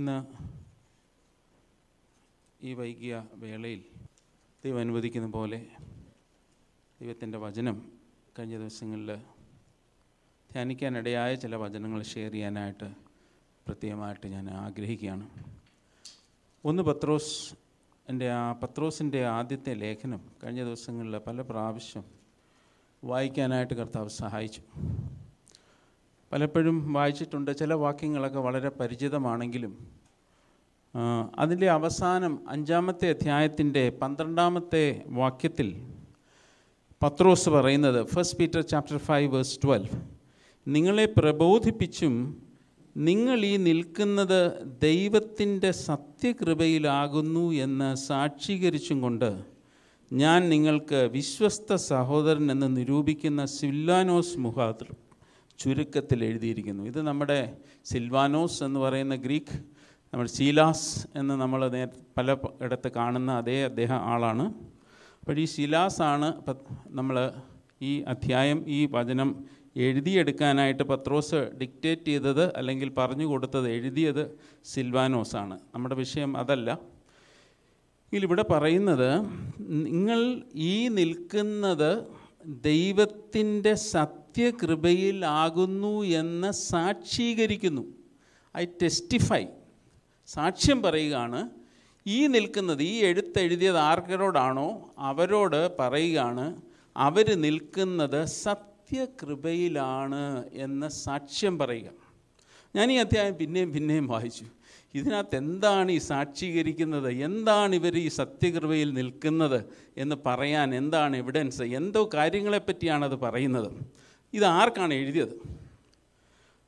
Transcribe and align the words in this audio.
ഇന്ന് 0.00 0.24
ഈ 2.62 2.74
വൈകിയ 2.74 3.24
വേളയിൽ 3.34 3.84
ദൈവം 4.64 4.78
അനുവദിക്കുന്ന 4.78 5.30
പോലെ 5.30 5.66
ദൈവത്തിന്റെ 7.00 7.38
വചനം 7.38 7.92
കഴിഞ്ഞ 8.38 8.58
ദിവസങ്ങളിൽ 8.58 9.16
ധ്യാനിക്കാനിടയായ 10.52 11.34
ചില 11.34 11.56
വചനങ്ങൾ 11.56 12.02
ഷെയർ 12.02 12.32
ചെയ്യാനായിട്ട് 12.32 12.94
പ്രത്യേകമായിട്ട് 13.66 14.26
ഞാൻ 14.26 14.50
ആഗ്രഹിക്കുകയാണ്. 14.50 15.30
ഒന്ന് 16.64 16.82
പത്രോസ് 16.82 17.54
എന്റെ 18.08 18.30
ആ 18.30 18.52
പത്രോസിന്റെ 18.52 19.26
ആദ്യത്തെ 19.26 19.74
ലേഖനം 19.74 20.30
കഴിഞ്ഞ 20.44 20.64
ദിവസങ്ങളിൽ 20.64 21.18
പല 21.18 21.42
പ്രാവശ്യം 21.42 22.04
വായിക്കാനായിട്ട് 23.04 23.74
കർത്താവ് 23.74 24.08
സഹായിച്ചു. 24.08 24.62
പലപ്പോഴും 26.32 26.92
വായിച്ചിട്ടുണ്ട് 26.92 27.56
ചില 27.56 27.72
വാക്യങ്ങളൊക്കെ 27.74 28.38
വളരെ 28.38 28.68
പരിചിതമാണെങ്കിലും. 28.80 29.72
അതിന്റെ 31.38 31.70
അവസാനം 31.70 32.32
അഞ്ചാമത്തെ 32.48 33.10
അധ്യായത്തിന്റെ 33.10 33.88
പന്ത്രണ്ടാമത്തെ 34.00 34.84
വാക്യത്തിൽ 35.12 35.68
പത്രോസ് 37.02 37.48
പറയുന്നത് 37.48 38.04
first 38.04 38.38
Peter 38.38 38.60
chapter 38.62 38.96
five 38.98 39.28
verse 39.34 39.58
twelve 39.62 39.98
നിങ്ങളെ 40.66 41.04
പ്രബോധിപ്പിച്ചും 41.18 42.14
നിങ്ങൾ 42.96 43.44
ഈ 43.44 43.56
നിൽക്കുന്നത് 43.58 44.40
ദൈവത്തിന്റെ 44.82 45.70
സത്യകൃപയിലാകുന്നു 45.86 47.52
എന്ന് 47.62 47.96
സാക്ഷീകരിച്ചും 48.06 49.00
കൊണ്ട് 49.00 49.30
ഞാൻ 50.10 50.48
നിങ്ങൾക്ക് 50.48 51.10
വിശ്വസ്ത 51.12 51.74
സഹോദരൻ 51.84 52.50
എന്ന് 52.52 52.76
നിരൂപിക്കുന്ന 52.76 53.44
സില്ലാനോസ് 53.54 54.38
മുഖാന്തരം 54.38 54.96
ചുരുക്കത്തിൽ 55.60 56.24
എഴുതിയിരിക്കുന്നു. 56.24 56.84
ഇത് 56.84 57.02
നമ്മുടെ 57.02 57.56
സിൽവാനോസ് 57.84 58.64
എന്ന് 58.64 58.80
പറയുന്ന 58.80 59.14
ഗ്രീക്ക് 59.14 59.56
നമ്മുടെ 60.12 60.30
ശീലാസ് 60.30 61.06
എന്ന് 61.18 61.34
നമ്മൾ 61.34 61.68
നേ 61.68 61.86
പല 62.18 62.36
ഇടത്ത് 62.62 62.88
കാണുന്ന 62.92 63.32
അതേ 63.32 63.64
അദ്ദേഹം 63.64 63.96
ആളാണ്. 63.96 64.44
അപ്പോൾ 65.20 65.38
ഈ 65.38 65.44
ശിലാസാണ് 65.44 66.28
നമ്മൾ 66.88 67.32
ഈ 67.82 68.02
അധ്യായം 68.02 68.64
ഈ 68.68 68.86
വചനം 68.90 69.44
എഴുതിയെടുക്കാനായിട്ട് 69.76 70.82
പത്രോസ് 70.82 71.40
ഡിക്റ്റേറ്റ് 71.60 72.04
ചെയ്തത് 72.04 72.54
അല്ലെങ്കിൽ 72.56 72.88
പറഞ്ഞു 72.98 73.26
കൊടുത്തത് 73.26 73.68
എഴുതിയത് 73.70 74.38
സിൽവാനോസാണ്. 74.64 75.58
നമ്മുടെ 75.74 75.94
വിഷയം 75.94 76.36
അതല്ല. 76.36 76.78
ഇതിലിവിടെ 78.12 78.42
പറയുന്നത് 78.42 79.10
നിങ്ങൾ 79.60 80.42
ഈ 80.54 80.88
നിൽക്കുന്നത് 80.88 81.90
ദൈവത്തിന്റെ 82.64 83.74
സത്യകൃപയിലാകുന്നു 84.30 86.02
എന്ന് 86.02 86.52
സാക്ഷീകരിക്കുന്നു. 86.52 87.82
ഐ 88.56 88.66
ടെസ്റ്റിഫൈ 88.82 89.46
സാക്ഷ്യം 90.26 90.82
പറയുകയാണ് 90.82 91.50
ഈ 92.06 92.26
നിൽക്കുന്നത് 92.26 92.82
ഈ 92.82 93.04
എഴുത്തെഴുതിയത് 93.04 93.76
ആർക്കരോടാണോ? 93.76 94.94
അവരോട് 94.98 95.78
പറയുകയാണ് 95.78 96.60
അവർ 96.96 97.40
നിൽക്കുന്നത് 97.40 98.24
സത്യകൃപയിലാണ് 98.24 100.44
എന്ന് 100.52 100.88
സാക്ഷ്യം 100.88 101.58
പറയുക. 101.58 101.90
ഞാൻ 102.76 102.92
ഈ 102.92 102.96
അധ്യായം 102.96 103.36
പിന്നെയും 103.36 103.72
പിന്നെയും 103.72 104.06
വായിച്ചു. 104.06 104.44
ഇതിനകത്ത് 104.94 105.36
എന്താണ് 105.36 105.92
ഈ 105.92 105.98
സാക്ഷീകരിക്കുന്നത്? 105.98 107.08
എന്താണ് 107.08 107.74
ഇവർ 107.74 107.98
ഈ 107.98 108.08
സത്യകൃപയിൽ 108.08 108.92
നിൽക്കുന്നത് 108.92 109.64
എന്ന് 109.96 110.16
പറയാൻ 110.26 110.74
എന്താണ് 110.74 111.16
എവിഡൻസ് 111.16 111.62
എന്തോ 111.62 112.10
കാര്യങ്ങളെപ്പറ്റിയാണത് 112.14 113.16
പറയുന്നത്. 113.16 114.00
ഇത് 114.32 114.44
ആർക്കാണ് 114.44 114.94
എഴുതിയത്? 114.94 115.60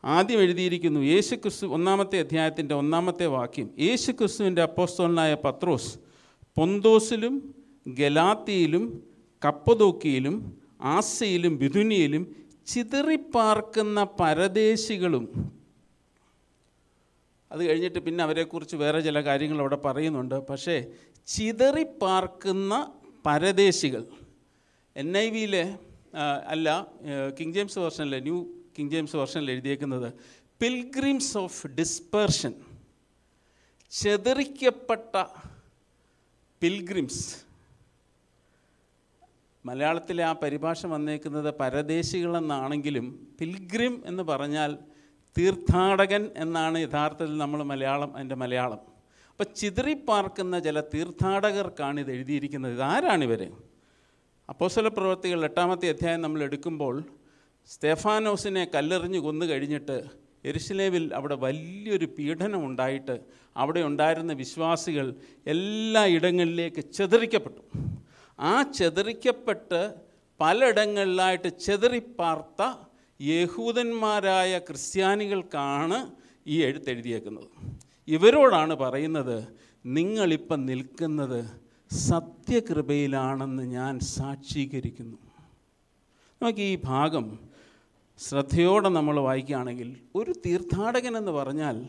ആദ്യം 0.04 0.40
എഴുതിയിരിക്കുന്നു 0.40 1.00
യേശു 1.00 1.34
ക്രിസ്തു 1.34 1.66
ഒന്നാമത്തെ 1.66 2.18
അധ്യായത്തിന്റെ 2.18 2.74
ഒന്നാമത്തെ 2.74 3.26
വാക്യം. 3.26 3.70
യേശു 3.78 4.12
ക്രിസ്തുവിന്റെ 4.12 4.62
അപ്പോസ്തോലനായ 4.62 5.34
പത്രോസ് 5.34 5.98
പൊന്തോസിലും 6.56 7.54
ഗലാത്തിയിലും 7.88 9.02
കപ്പതോക്കിയിലും 9.44 10.58
ആസയിലും 10.80 11.58
ബിദുനിയിലും 11.58 12.36
ചിതറിപ്പാർക്കുന്ന 12.66 14.06
പരദേശികളും. 14.20 15.52
അത് 17.52 17.64
കഴിഞ്ഞിട്ട് 17.64 17.98
പിന്നെ 17.98 18.24
അവരെക്കുറിച്ച് 18.24 18.76
വേറെ 18.76 19.00
ചില 19.00 19.20
കാര്യങ്ങൾ 19.20 19.60
അവിടെ 19.60 19.76
പറയുന്നുണ്ട്. 19.76 20.34
പക്ഷേ 20.34 20.86
ചിതറിപ്പാർക്കുന്ന 21.26 22.92
പരദേശികൾ. 23.26 24.04
എൻ 24.96 25.18
ഐ 25.18 25.30
വിയിലെ 25.30 25.78
അല്ല 26.14 26.68
കിങ് 27.38 27.52
ജെയിംസ് 27.52 27.78
വേർഷനിലെ 27.78 28.20
ന്യൂ 28.20 28.38
കിങ് 28.78 28.90
ജെയിംസ് 28.90 29.16
വേർഷനിൽ 29.16 29.50
എഴുതിയേക്കുന്നത് 29.50 30.12
പിൽഗ്രിംസ് 30.60 31.38
ഓഫ് 31.38 31.66
ഡിസ്പേർഷൻ 31.66 32.52
ചെതറിക്കപ്പെട്ട 33.92 35.14
പിൽഗ്രിംസ് 36.62 37.24
മലയാളത്തിലെ 39.66 40.22
ആ 40.24 40.32
പരിഭാഷ 40.32 40.86
വന്നേക്കുന്നത് 40.86 41.50
പരദേശികളെന്നാണെങ്കിലും 41.58 43.34
പിൽഗ്രിം 43.40 44.02
എന്ന് 44.06 44.22
പറഞ്ഞാൽ 44.22 44.78
തീർത്ഥാടകൻ 45.38 46.30
എന്നാണ് 46.36 46.78
യഥാർത്ഥത്തിൽ 46.78 47.36
നമ്മൾ 47.38 47.62
മലയാളം 47.62 48.16
അതിന്റെ 48.16 48.34
മലയാളം. 48.34 48.80
അപ്പോൾ 49.30 49.44
ചിതറിപ്പാർക്കുന്ന 49.56 50.58
ചില 50.58 50.80
തീർത്ഥാടകർക്കാണ് 50.94 52.00
ഇത് 52.00 52.10
എഴുതിയിരിക്കുന്നത്. 52.10 52.72
ഇതാരാണിവർ 52.72 53.42
അപ്പോസ്തല 54.52 54.88
പ്രവൃത്തികൾ 54.88 55.44
എട്ടാമത്തെ 55.44 55.88
അധ്യായം 55.88 56.22
നമ്മൾ 56.22 56.42
എടുക്കുമ്പോൾ 56.42 57.02
സ്റ്റെഫാനോസിനെ 57.68 58.64
കല്ലെറിഞ്ഞ് 58.74 59.18
കൊന്നു 59.18 59.46
കഴിഞ്ഞിട്ട് 59.46 60.04
എരുസലേമിൽ 60.44 61.14
അവിടെ 61.14 61.34
വലിയൊരു 61.34 62.04
പീഡനം 62.18 62.66
ഉണ്ടായിട്ട് 62.66 63.20
അവിടെ 63.56 63.80
ഉണ്ടായിരുന്ന 63.80 64.32
വിശ്വാസികൾ 64.32 65.14
എല്ലാ 65.46 66.06
ഇടങ്ങളിലേക്ക് 66.06 66.80
ചെതറിക്കപ്പെട്ടു. 66.92 67.62
ആ 68.40 68.62
ചെതറിക്കപ്പെട്ട് 68.62 69.94
പലയിടങ്ങളിലായിട്ട് 70.40 71.48
ചെതറിപ്പാർത്ത 71.48 72.62
യഹൂദന്മാരായ 73.20 74.58
ക്രിസ്ത്യാനികൾക്കാണ് 74.58 76.12
ഈ 76.46 76.62
എഴുത്തെഴുതിയേക്കുന്നത് 76.62 77.48
ഇവരോടാണ് 78.08 78.74
പറയുന്നത് 78.74 79.48
നിങ്ങളിപ്പം 79.86 80.66
നിൽക്കുന്നത് 80.66 81.61
സത്യകൃപയിലാണെന്ന് 81.92 83.62
ഞാൻ 83.62 83.98
സാക്ഷീകരിക്കുന്നു. 84.00 85.18
നമുക്ക് 86.42 86.60
ഈ 86.60 86.78
ഭാഗം 86.84 87.38
ശ്രദ്ധയോടെ 88.18 88.88
നമ്മൾ 88.88 89.20
വായിക്കുകയാണെങ്കിൽ 89.20 89.96
ഒരു 90.14 90.32
തീർത്ഥാടകൻ 90.46 91.16
എന്ന് 91.16 91.32
പറഞ്ഞാൽ 91.32 91.88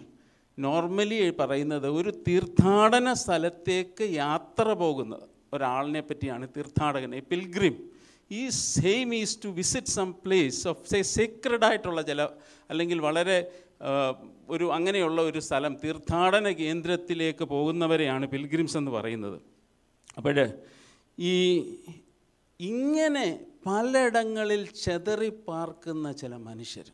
നോർമലി 0.60 1.32
പറയുന്നത് 1.40 1.88
ഒരു 1.88 2.12
തീർത്ഥാടന 2.28 3.14
സ്ഥലത്തേക്ക് 3.14 4.04
യാത്ര 4.04 4.74
പോകുന്നത്. 4.74 5.26
ഒരാളിനെ 5.54 6.02
പറ്റിയാണ് 6.02 6.48
തീർത്ഥാടകൻ 6.58 7.16
എ 7.16 7.20
പിൽഗ്രിം 7.20 7.76
ഈ 8.32 8.50
same 8.50 9.16
is 9.16 9.40
to 9.46 9.50
visit 9.50 9.88
some 9.88 10.12
place 10.26 10.68
of 10.68 10.90
say 10.90 11.02
sacred 11.02 11.66
ആയിട്ടുള്ള 11.66 12.02
ചില 12.02 12.22
അല്ലെങ്കിൽ 12.70 13.00
വളരെ 13.00 13.38
ഒരു 14.50 14.66
അങ്ങനെയുള്ള 14.72 15.22
ഒരു 15.22 15.40
സ്ഥലം 15.40 15.74
തീർത്ഥാടന 15.84 16.50
കേന്ദ്രത്തിലേക്ക് 16.50 17.46
പോകുന്നവരെയാണ് 17.46 18.28
പിൽഗ്രിംസ് 18.28 18.78
എന്ന് 18.78 18.92
പറയുന്നത്. 18.92 19.53
അപ്പോൾ 20.18 20.40
ഈ 21.18 21.36
ഇങ്ങനെ 22.60 23.26
പലയിടങ്ങളിൽ 23.68 24.62
ചെതറി 24.84 25.30
പാർക്കുന്ന 25.48 26.08
ചില 26.22 26.34
മനുഷ്യർ 26.50 26.88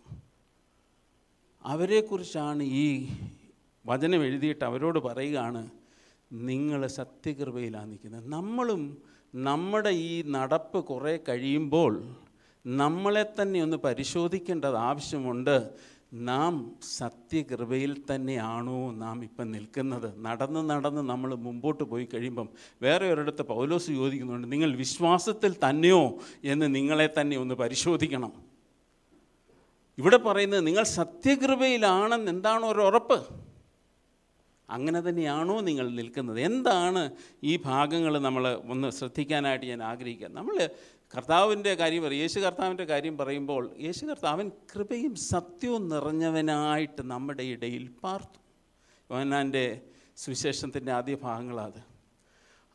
അവരെക്കുറിച്ചാണ് 1.66 2.64
ഈ 2.84 2.88
വചനം 3.86 4.22
എഴുതിയിട്ട് 4.28 4.64
അവരോട് 4.70 5.00
പറയുകയാണ് 5.08 5.62
നിങ്ങൾ 6.32 6.82
സത്യകൃപയിലാണ് 7.00 7.90
നിൽക്കുന്നത്. 7.92 8.26
നമ്മളും 8.38 8.82
നമ്മുടെ 9.34 9.92
ഈ 10.10 10.12
നടപ്പ് 10.36 10.80
കുറേ 10.90 11.14
കഴിയുമ്പോൾ 11.28 11.94
നമ്മളെ 12.66 13.24
തന്നെ 13.38 13.60
ഒന്ന് 13.66 13.78
പരിശോധിക്കേണ്ടത് 13.88 14.78
ആവശ്യമുണ്ട്. 14.90 15.56
നാം 16.14 16.76
സത്യകൃപയിൽ 16.98 18.02
തന്നെയാണോ 18.16 18.92
നാം 18.92 19.24
ഇപ്പം 19.24 19.52
നിൽക്കുന്നത്? 19.52 20.14
നടന്ന് 20.18 20.70
നടന്ന് 20.70 21.02
നമ്മൾ 21.10 21.36
മുമ്പോട്ട് 21.36 21.84
പോയി 21.84 22.08
കഴിയുമ്പം 22.14 22.50
വേറെ 22.82 23.14
ഒരിടത്ത് 23.14 23.42
പൗലോസ് 23.42 23.88
ചോദിക്കുന്നുണ്ട് 23.88 24.52
നിങ്ങൾ 24.52 24.76
വിശ്വാസത്തിൽ 24.76 25.56
തന്നെയോ 25.70 26.20
എന്ന് 26.44 26.76
നിങ്ങളെ 26.76 27.10
തന്നെ 27.22 27.38
ഒന്ന് 27.38 27.56
പരിശോധിക്കണം. 27.56 28.32
ഇവിടെ 29.98 30.18
പറയുന്നത് 30.18 30.68
നിങ്ങൾ 30.68 30.84
സത്യകൃപയിലാണെന്ന് 30.84 32.32
എന്താണ് 32.32 32.66
ഒരു 32.66 32.80
ഉറപ്പ്? 32.80 33.50
അങ്ങനെ 34.70 35.02
തന്നെയാണോ 35.02 35.60
നിങ്ങൾ 35.60 35.90
നിൽക്കുന്നത്? 35.90 36.40
എന്താണ് 36.40 37.12
ഈ 37.44 37.58
ഭാഗങ്ങൾ 37.58 38.20
നമ്മൾ 38.20 38.48
ഒന്ന് 38.48 38.90
ശ്രദ്ധിക്കാനായിട്ട് 38.90 39.66
ഞാൻ 39.66 39.84
ആഗ്രഹിക്കുക. 39.84 40.28
നമ്മൾ 40.28 40.70
കർത്താവിന്റെ 41.18 41.76
കാര്യം 41.76 42.04
പറയും 42.04 42.20
യേശു 42.20 42.40
കർത്താവിന്റെ 42.40 42.84
കാര്യം 42.84 43.18
പറയുമ്പോൾ 43.18 43.70
യേശു 43.82 44.06
കർത്താവൻ 44.06 44.52
കൃപയും 44.76 45.16
സത്യവും 45.16 45.90
നിറഞ്ഞവനായിട്ട് 45.90 47.02
നമ്മുടെ 47.02 47.44
ഇടയിൽ 47.44 47.90
പാർത്തു. 48.04 48.40
യോഹന്നാന്റെ 49.14 49.82
സുവിശേഷത്തിന്റെ 50.18 50.92
ആദ്യ 50.92 51.16
ഭാഗങ്ങളത്. 51.16 51.84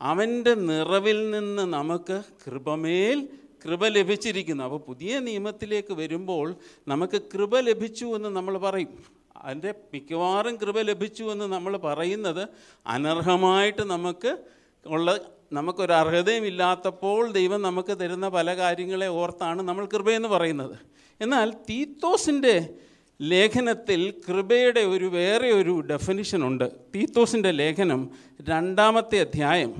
അവന്റെ 0.01 0.55
നിറവിൽ 0.55 1.31
നിന്ന് 1.31 1.63
നമുക്ക് 1.63 2.23
കൃപമേൽ 2.47 3.29
കൃപ 3.65 3.87
ലഭിച്ചിരിക്കുന്നു. 3.87 4.65
അപ്പോൾ 4.65 4.79
പുതിയ 4.79 5.19
നിയമത്തിലേക്ക് 5.19 5.93
വരുമ്പോൾ 5.93 6.55
നമുക്ക് 6.89 7.23
കൃപ 7.23 7.59
ലഭിച്ചു 7.59 8.07
എന്ന് 8.17 8.29
നമ്മൾ 8.29 8.59
പറയും. 8.59 9.05
അതിന്റെ 9.37 9.75
മിക്കവാറും 9.93 10.57
കൃപ 10.57 10.81
ലഭിച്ചു 10.81 11.25
എന്ന് 11.25 11.45
നമ്മൾ 11.45 11.77
പറയുന്നത് 11.77 12.49
അനർഹമായിട്ട് 12.87 13.83
നമുക്ക് 13.83 14.39
ഉള്ള 14.87 15.21
നമുക്കൊരു 15.55 15.93
അർഹതയും 15.93 16.47
ഇല്ലാത്തപ്പോൾ 16.47 17.33
ദൈവം 17.33 17.63
നമുക്ക് 17.63 17.99
തരുന്ന 17.99 18.29
പല 18.29 18.57
കാര്യങ്ങളെ 18.57 19.07
ഓർത്താണ് 19.07 19.63
നമ്മൾ 19.63 19.87
കൃപയെന്ന് 19.87 20.29
പറയുന്നത്. 20.29 20.79
എന്നാൽ 21.21 21.51
തീത്തോസിന്റെ 21.51 22.75
ലേഖനത്തിൽ 23.23 24.21
കൃപയുടെ 24.29 24.81
ഒരു 24.81 25.05
വേറെ 25.05 25.51
ഒരു 25.51 25.81
ഡെഫിനിഷനുണ്ട് 25.81 26.73
തീത്തോസിന്റെ 26.95 27.51
ലേഖനം 27.51 28.11
രണ്ടാമത്തെ 28.43 29.21
അധ്യായം. 29.21 29.75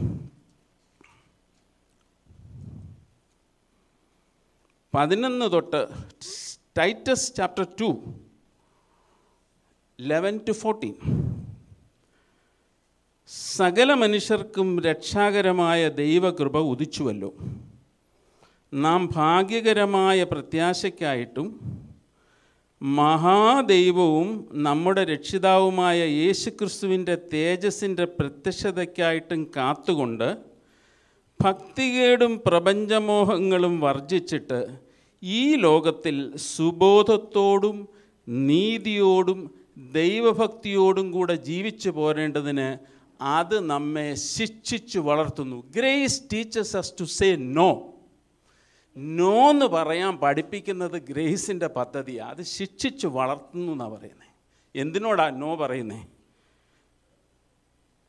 പതിനൊന്ന് 4.95 5.53
തൊട്ട് 5.53 5.87
Titus 6.79 7.35
chapter 7.35 7.67
two 7.81 8.15
eleven 10.01 10.41
to 10.49 10.53
fourteen 10.53 11.24
സകല 13.31 13.95
മനുഷ്യർക്കും 13.95 14.69
രക്ഷാകരമായ 14.85 15.89
ദൈവകൃപ 15.89 16.57
ഉദിച്ചുവല്ലോ. 16.73 17.31
നാം 18.73 19.01
ഭാഗ്യകരമായ 19.15 20.25
പ്രത്യാശയ്ക്കായിട്ടും 20.25 21.49
മഹാദൈവവും 22.81 24.29
നമ്മുടെ 24.53 25.03
രക്ഷിതാവുമായ 25.05 25.99
യേശുക്രിസ്തുവിന്റെ 26.15 27.15
തേജസ്സിന്റെ 27.33 28.05
പ്രത്യക്ഷതയ്ക്കായിട്ടും 28.19 29.43
കാത്തുകൊണ്ട് 29.57 30.29
ഭക്തികേടും 31.41 32.33
പ്രപഞ്ചമോഹങ്ങളും 32.47 33.81
വർജിച്ചിട്ട് 33.81 34.61
ഈ 35.23 35.45
ലോകത്തിൽ 35.57 36.17
സുബോധത്തോടും 36.53 37.79
നീതിയോടും 38.27 39.41
ദൈവഭക്തിയോടും 39.93 41.07
കൂടെ 41.13 41.35
ജീവിച്ചു 41.45 41.91
പോരേണ്ടതിന് 41.91 42.69
അത് 43.25 43.61
നമ്മെ 43.61 44.15
ശിക്ഷിച്ചു 44.15 44.99
വളർത്തുന്നു. 44.99 45.71
Grace 45.71 46.23
teachers 46.33 46.77
us 46.77 46.93
to 47.01 47.05
say 47.05 47.37
no 47.37 47.95
no 48.97 49.51
എന്ന് 49.51 49.67
പറയാൻ 49.67 50.17
പഠിപ്പിക്കുന്നത് 50.17 51.03
ഗ്രേസിന്റെ 51.03 51.67
പദ്ധതിയാണ് 51.67 52.31
അത് 52.31 52.43
ശിക്ഷിച്ചു 52.43 53.07
വളർത്തുന്നു 53.07 53.73
എന്നാണ് 53.73 53.91
പറയുന്നത് 53.91 54.29
എന്തിനോടാ 54.75 55.31
നോ 55.31 55.55
പറയുന്നേ? 55.55 56.07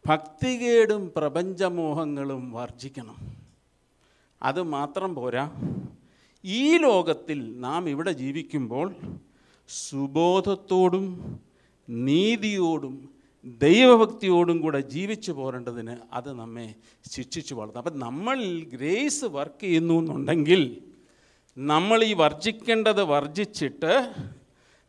ഭക്തികേടും 0.08 1.12
പ്രപഞ്ചമോഹങ്ങളും 1.16 2.52
വർജിക്കണം. 2.52 3.38
അത് 4.42 4.64
മാത്രം 4.64 5.16
പോരാ. 5.16 5.52
ഈ 6.46 6.78
ലോകത്തിൽ 6.78 7.60
നാം 7.60 7.90
ഇവിടെ 7.90 8.12
ജീവിക്കുമ്പോൾ 8.12 8.96
സുബോധത്തോടും 9.68 11.40
നീതിയോടും 11.90 13.15
ദൈവഭക്തിയോടും 13.46 14.62
കൂടെ 14.62 14.80
ജീവിച്ചു 14.82 15.32
പോരേണ്ടതിന് 15.32 15.98
അത് 16.14 16.40
നമ്മെ 16.40 16.76
ശിക്ഷിച്ചു 17.12 17.56
വളർത്തും. 17.56 17.78
അപ്പം 17.78 18.00
നമ്മൾ 18.00 18.44
ഗ്രേസ് 18.74 19.26
വർക്ക് 19.26 19.62
ചെയ്യുന്നു 19.62 19.94
എന്നുണ്ടെങ്കിൽ 19.94 20.82
നമ്മൾ 21.58 22.04
ഈ 22.04 22.14
വർജിക്കേണ്ടത് 22.14 23.02
വർജിച്ചിട്ട് 23.04 24.14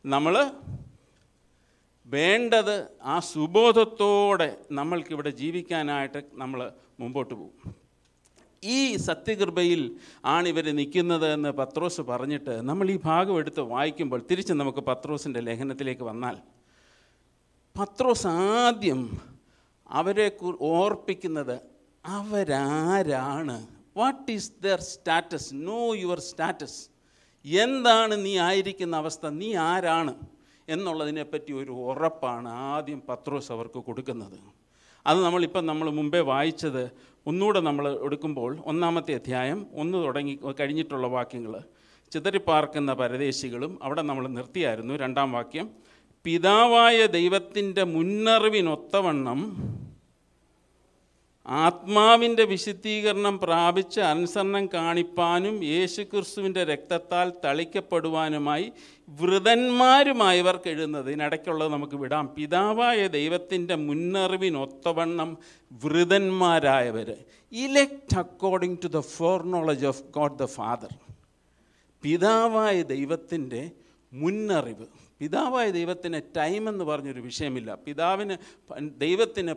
നമ്മൾ 0.07 0.51
വേണ്ടത് 2.07 2.87
ആ 3.03 3.21
സുബോധത്തോടെ 3.21 4.59
നമ്മൾക്കിവിടെ 4.73 5.31
ജീവിക്കാനായിട്ട് 5.31 6.23
നമ്മൾ 6.35 6.73
മുമ്പോട്ട് 7.01 7.35
പോകും. 7.35 7.75
ഈ 8.65 8.97
സത്യകൃപയിൽ 8.97 9.97
ആണ് 10.25 10.49
ഇവർ 10.49 10.65
നിൽക്കുന്നത് 10.65 11.33
എന്ന് 11.33 11.49
പത്രോസ് 11.49 12.01
പറഞ്ഞിട്ട് 12.01 12.51
നമ്മൾ 12.51 12.91
ഈ 12.91 12.99
ഭാഗം 13.05 13.39
എടുത്ത് 13.39 13.61
വായിക്കുമ്പോൾ 13.61 14.25
തിരിച്ച് 14.31 14.53
നമുക്ക് 14.53 14.79
പത്രോസിന്റെ 14.79 15.41
ലേഖനത്തിലേക്ക് 15.41 16.03
വന്നാൽ 16.03 16.37
പത്രോസ് 17.79 18.27
ആദ്യം 18.27 19.21
അവരെ 19.89 20.37
ഓർപ്പിക്കുന്നത് 20.61 21.61
അവരാരാണ്? 22.07 23.67
What 23.97 24.33
is 24.33 24.53
their 24.65 24.81
status 24.81 25.51
know 25.55 25.95
your 25.95 26.21
status 26.21 26.89
എന്താണ് 27.45 28.25
നീ 28.25 28.39
ആയിരിക്കുന്ന 28.39 28.97
അവസ്ഥ? 28.97 29.27
നീ 29.27 29.55
ആരാണ്? 29.55 30.15
എന്നുള്ളതിനെപ്പറ്റി 30.69 31.53
ഒരു 31.53 31.73
ഉറപ്പാണ് 31.73 32.49
ആദ്യം 32.49 33.03
പത്രോസ് 33.09 33.53
അവർക്ക് 33.53 33.79
കൊടുക്കുന്നത്. 33.79 34.39
അത് 35.07 35.25
നമ്മളിപ്പം 35.25 35.67
നമ്മൾ 35.67 35.91
മുമ്പേ 35.91 36.21
വായിച്ചത്. 36.21 36.91
ഒന്നുകൂടെ 37.27 37.61
നമ്മൾ 37.61 37.99
എടുക്കുമ്പോൾ 38.03 38.63
ഒന്നാമത്തെ 38.67 39.15
അധ്യായം 39.15 39.67
ഒന്ന് 39.75 40.05
തുടങ്ങി 40.05 40.39
കഴിഞ്ഞിട്ടുള്ള 40.61 41.07
വാക്യങ്ങൾ. 41.07 41.63
ചിതറിപ്പാർക്കുന്ന 42.13 42.93
പരദേശികളും 42.93 43.79
അവിടെ 43.83 44.03
നമ്മൾ 44.03 44.29
നിർത്തിയായിരുന്നു 44.29 44.95
രണ്ടാം 44.95 45.33
വാക്യം. 45.33 45.71
പിതാവായ 46.27 47.07
ദൈവത്തിന്റെ 47.07 47.85
മുന്നറിവിനൊത്തവണ്ണം 47.85 49.41
ആത്മാവിന്റെ 51.47 52.45
വിശുദ്ധീകരണം 52.45 53.39
പ്രാപിച്ച് 53.39 54.01
അനുസരണം 54.01 54.67
കാണിപ്പാനും 54.67 55.65
യേശുക്രിസ്തുവിന്റെ 55.65 56.65
രക്തത്താൽ 56.65 57.33
തളിക്കപ്പെടുവാനുമായി 57.45 58.73
വൃതന്മാരുമായവർക്ക് 59.09 60.69
എഴുതുന്നത് 60.69 61.09
ഇതിനിടയ്ക്കുള്ളത് 61.09 61.73
നമുക്ക് 61.73 61.97
വിടാം. 61.97 62.29
പിതാവായ 62.29 63.07
ദൈവത്തിന്റെ 63.07 63.75
മുന്നറിവിനൊത്തവണ്ണം 63.75 65.39
വൃതന്മാരായവർ 65.85 67.17
elect 67.53 68.19
according 68.19 68.79
to 68.85 68.87
the 68.87 68.99
foreknowledge 69.43 69.87
of 69.87 70.03
God 70.03 70.39
the 70.39 70.45
Father 70.45 70.89
പിതാവായ 72.03 72.83
ദൈവത്തിന്റെ 72.83 73.71
മുന്നറിവ്. 74.13 75.06
പിതാവായ 75.21 75.71
ദൈവത്തിന് 75.71 76.21
ടൈം 76.37 76.69
എന്ന് 76.69 76.85
പറഞ്ഞൊരു 76.85 77.21
വിഷയമില്ല. 77.21 77.75
പിതാവിന് 77.75 78.37
ദൈവത്തിന് 78.81 79.53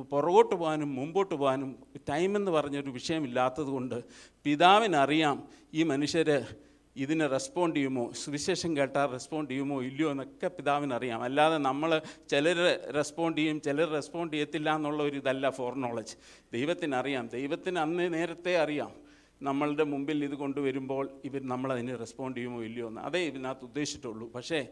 പുറകോട്ട് 0.00 0.54
പോകാനും 0.54 0.94
മുമ്പോട്ട് 0.94 1.34
പോകാനും 1.34 1.76
ടൈം 2.08 2.36
എന്ന് 2.36 2.50
പറഞ്ഞൊരു 2.50 2.90
വിഷയമില്ലാത്തതുകൊണ്ട് 2.90 4.04
പിതാവിനറിയാം 4.44 5.48
ഈ 5.74 5.82
മനുഷ്യർ 5.82 6.54
ഇതിനെ 6.96 7.26
റെസ്പോണ്ട് 7.26 7.76
ചെയ്യുമോ 7.76 8.12
സുവിശേഷം 8.12 8.76
കേട്ടാൽ 8.76 9.06
റെസ്പോണ്ട് 9.10 9.50
ചെയ്യുമോ 9.50 9.82
ഇല്ലയോ 9.82 10.10
എന്നൊക്കെ 10.10 10.48
പിതാവിനറിയാം. 10.48 11.22
അല്ലാതെ 11.22 11.58
നമ്മൾ 11.58 12.02
ചിലർ 12.30 12.58
റെസ്പോണ്ട് 12.94 13.40
ചെയ്യും 13.40 13.60
ചിലർ 13.60 13.88
റെസ്പോണ്ട് 13.92 14.34
ചെയ്യത്തില്ല 14.34 14.76
എന്നുള്ള 14.76 15.02
ഒരു 15.02 15.16
ഇതല്ല 15.16 15.50
ഫോർ 15.50 15.74
നോളജ് 15.74 16.16
ദൈവത്തിനറിയാം. 16.52 17.28
ദൈവത്തിന് 17.28 17.78
അന്ന് 17.78 18.14
നേരത്തെ 18.14 18.56
അറിയാം. 18.56 19.01
നമ്മളുടെ 19.42 19.84
മുമ്പിൽ 19.84 20.24
ഇത് 20.24 20.34
കൊണ്ടുവരുമ്പോൾ 20.34 21.20
ഇവർ 21.24 21.48
നമ്മളതിന് 21.48 21.98
റെസ്പോണ്ട് 21.98 22.36
ചെയ്യുമോ 22.36 22.62
ഇല്ലയോ 22.62 22.88
എന്ന് 22.88 23.00
അതേ 23.00 23.26
ഇതിനകത്ത് 23.26 23.64
ഉദ്ദേശിച്ചിട്ടുള്ളൂ. 23.64 24.32
പക്ഷേ 24.32 24.68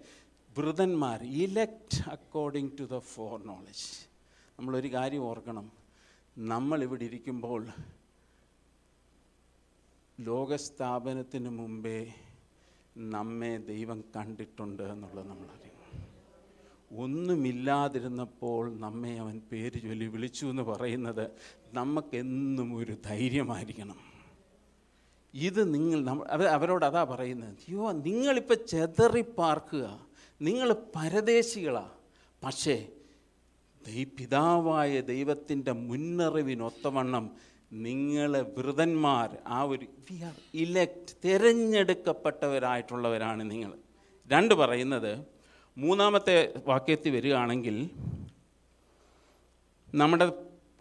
വൃതന്മാർ 0.58 1.22
elect 1.22 2.10
according 2.10 2.72
to 2.80 2.82
the 2.82 2.98
foreknowledge 3.44 4.06
നമ്മളൊരു 4.58 4.92
കാര്യം 4.92 5.22
ഓർക്കണം. 5.22 5.72
നമ്മളിവിടെ 6.38 7.04
ഇരിക്കുമ്പോൾ 7.04 7.66
ലോകസ്ഥാപനത്തിന് 10.20 11.50
മുമ്പേ 11.50 12.12
നമ്മെ 12.96 13.56
ദൈവം 13.56 14.04
കണ്ടിട്ടുണ്ട് 14.16 14.82
എന്നുള്ളത് 14.82 15.28
നമ്മളറിയും. 15.28 15.76
ഒന്നുമില്ലാതിരുന്നപ്പോൾ 17.02 18.78
നമ്മെ 18.78 19.18
അവൻ 19.18 19.42
പേര് 19.52 19.82
ചൊല്ലി 19.82 20.06
വിളിച്ചു 20.06 20.46
എന്ന് 20.46 20.62
പറയുന്നത് 20.62 21.30
നമുക്കെന്നും 21.72 22.76
ഒരു 22.76 22.96
ധൈര്യമായിരിക്കണം. 23.04 24.09
ഇത് 25.34 25.74
നിങ്ങൾ 25.74 26.26
അവർ 26.30 26.46
അവരോട് 26.46 26.84
അതാ 26.84 27.04
പറയുന്നത്. 27.04 27.48
അയ്യോ 27.48 27.92
നിങ്ങളിപ്പോൾ 27.92 28.54
ചെതറിപ്പാർക്കുക 28.54 30.06
നിങ്ങൾ 30.42 30.72
പരദേശികളാണ് 30.72 31.90
പക്ഷേ 32.44 32.88
ദൈ 33.86 34.04
പിതാവായ 34.04 35.00
ദൈവത്തിന്റെ 35.00 35.72
മുന്നറിവിനൊത്തവണ്ണം 35.72 37.30
നിങ്ങൾ 37.72 38.44
വൃതന്മാർ 38.58 39.36
ആ 39.46 39.62
ഒരു 39.62 39.86
വി 40.10 40.22
ആർ 40.22 40.32
ഇലക്ട് 40.54 41.16
തിരഞ്ഞെടുക്കപ്പെട്ടവരായിട്ടുള്ളവരാണ് 41.24 43.50
നിങ്ങൾ. 43.50 43.78
രണ്ട് 44.30 44.54
പറയുന്നത്. 44.54 45.24
മൂന്നാമത്തെ 45.78 46.54
വാക്യത്തിൽ 46.66 47.16
വരികയാണെങ്കിൽ 47.16 47.90
നമ്മുടെ 49.94 50.32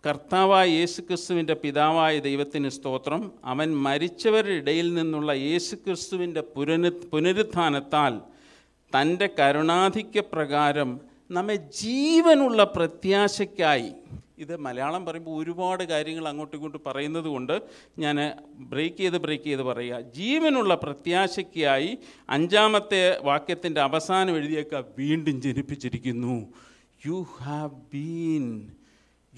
കർത്താവായ 0.06 0.70
യേശുക്രിസ്തുവിന്റെ 0.70 1.54
പിതാവായ 1.54 2.20
ദൈവത്തിന് 2.20 2.70
സ്തോത്രം. 2.70 3.32
അവൻ 3.46 3.78
മരിച്ചവരുടെ 3.78 4.54
ഇടയിൽ 4.54 4.94
നിന്നുള്ള 4.94 5.32
യേശുക്രിസ്തുവിന്റെ 5.32 6.42
പുനരു 6.42 7.02
പുനരുത്ഥാനത്താൽ 7.14 8.22
തന്റെ 8.96 9.30
കരുണാധിക്യപ്രകാരം 9.40 11.00
നമ്മെ 11.32 11.56
ജീവനുള്ള 11.56 12.64
പ്രത്യാശയ്ക്കായി. 12.64 13.92
ഇത് 14.38 14.58
മലയാളം 14.58 15.06
പറയുമ്പോൾ 15.06 15.44
ഒരുപാട് 15.44 15.84
കാര്യങ്ങൾ 15.84 16.28
അങ്ങോട്ടും 16.28 16.58
ഇങ്ങോട്ടും 16.58 16.82
പറയുന്നത് 16.86 17.26
കൊണ്ട് 17.26 17.62
ഞാൻ 18.00 18.32
ബ്രേക്ക് 18.58 18.96
ചെയ്ത് 18.96 19.18
ബ്രേക്ക് 19.18 19.44
ചെയ്ത് 19.44 19.62
പറയുക. 19.62 20.02
ജീവനുള്ള 20.02 20.76
പ്രത്യാശയ്ക്കായി 20.76 21.98
അഞ്ചാമത്തെ 22.30 23.20
വാക്യത്തിന്റെ 23.22 23.82
അവസാനം 23.82 24.38
എഴുതിയേക്ക 24.38 24.84
വീണ്ടും 24.98 25.42
ജനിപ്പിച്ചിരിക്കുന്നു. 25.42 26.54
You 27.06 27.26
have 27.42 27.72
been 27.94 28.68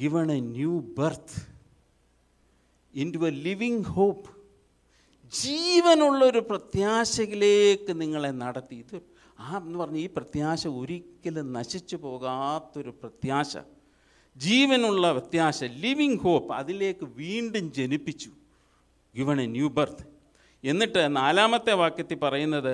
given 0.01 0.29
a 0.31 0.41
new 0.41 0.75
birth 0.97 1.33
into 2.93 3.19
a 3.29 3.33
living 3.47 3.77
hope. 3.95 4.27
ജീവനുള്ളൊരു 5.33 6.39
പ്രത്യാശയിലേക്ക് 6.39 8.01
നിങ്ങളെ 8.01 8.31
നടത്തി. 8.43 8.75
ഇത് 8.75 8.97
ആ 9.39 9.57
എന്ന് 9.57 9.79
പറഞ്ഞ 9.79 9.97
ഈ 9.97 10.09
പ്രത്യാശ 10.15 10.67
ഒരിക്കലും 10.67 11.53
നശിച്ചു 11.53 11.95
പോകാത്തൊരു 11.95 12.89
പ്രത്യാശ. 13.01 13.57
ജീവനുള്ള 14.37 15.11
പ്രത്യാശ 15.11 15.63
ലിവിങ് 15.63 16.19
ഹോപ്പ് 16.19 16.51
അതിലേക്ക് 16.53 17.05
വീണ്ടും 17.21 17.73
ജനിപ്പിച്ചു. 17.73 18.29
ഗിവൺ 19.15 19.41
എ 19.41 19.45
ന്യൂ 19.45 19.69
ബർത്ത് 19.69 20.03
എന്നിട്ട് 20.63 21.15
നാലാമത്തെ 21.15 21.73
വാക്യത്തിൽ 21.73 22.15
പറയുന്നത് 22.15 22.73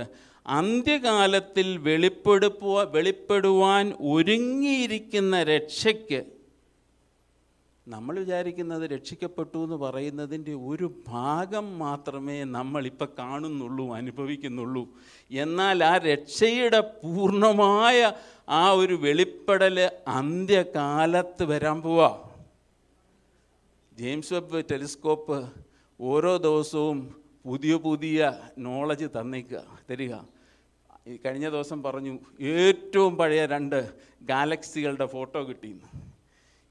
അന്ത്യകാലത്തിൽ 0.60 1.77
വെളിപ്പെടുപ്പുക 1.77 2.84
വെളിപ്പെടുവാൻ 2.96 3.86
ഒരുങ്ങിയിരിക്കുന്ന 4.13 5.43
രക്ഷയ്ക്ക് 5.43 6.37
നമ്മൾ 7.88 8.20
വിചാരിക്കുന്നത് 8.20 8.89
രക്ഷിക്കപ്പെട്ടു 8.89 9.63
എന്ന് 9.63 9.75
പറയുന്നതിന്റെ 9.75 10.53
ഒരു 10.53 10.94
ഭാഗം 11.08 11.79
മാത്രമേ 11.79 12.44
നമ്മളിപ്പോൾ 12.44 13.08
കാണുന്നുള്ളൂ 13.20 13.96
അനുഭവിക്കുന്നുള്ളൂ. 13.96 14.89
എന്നാൽ 15.32 15.84
ആ 15.84 15.98
രക്ഷയുടെ 15.98 16.79
പൂർണമായ 16.79 18.13
ആ 18.50 18.72
ഒരു 18.72 18.94
വെളിപ്പെടൽ 18.94 19.91
അന്ത്യകാലത്ത് 20.08 21.44
വരാൻ 21.44 21.82
പോവാ. 21.82 22.29
ജെയിംസ് 23.94 24.34
വെബ് 24.34 24.63
ടെലിസ്കോപ്പ് 24.72 25.50
ഓരോ 26.01 26.38
ദിവസവും 26.38 27.15
പുതിയ 27.46 27.75
പുതിയ 27.75 28.34
നോളജ് 28.58 29.06
തന്നേക്കുക 29.20 29.63
തരിക. 29.91 30.15
കഴിഞ്ഞ 31.25 31.50
ദിവസം 31.50 31.84
പറഞ്ഞു 31.84 32.20
ഏറ്റവും 32.41 33.15
പഴയ 33.15 33.46
രണ്ട് 33.46 33.89
ഗാലക്സികളുടെ 34.22 35.06
ഫോട്ടോ 35.06 35.44
കിട്ടിയെന്ന്. 35.44 36.06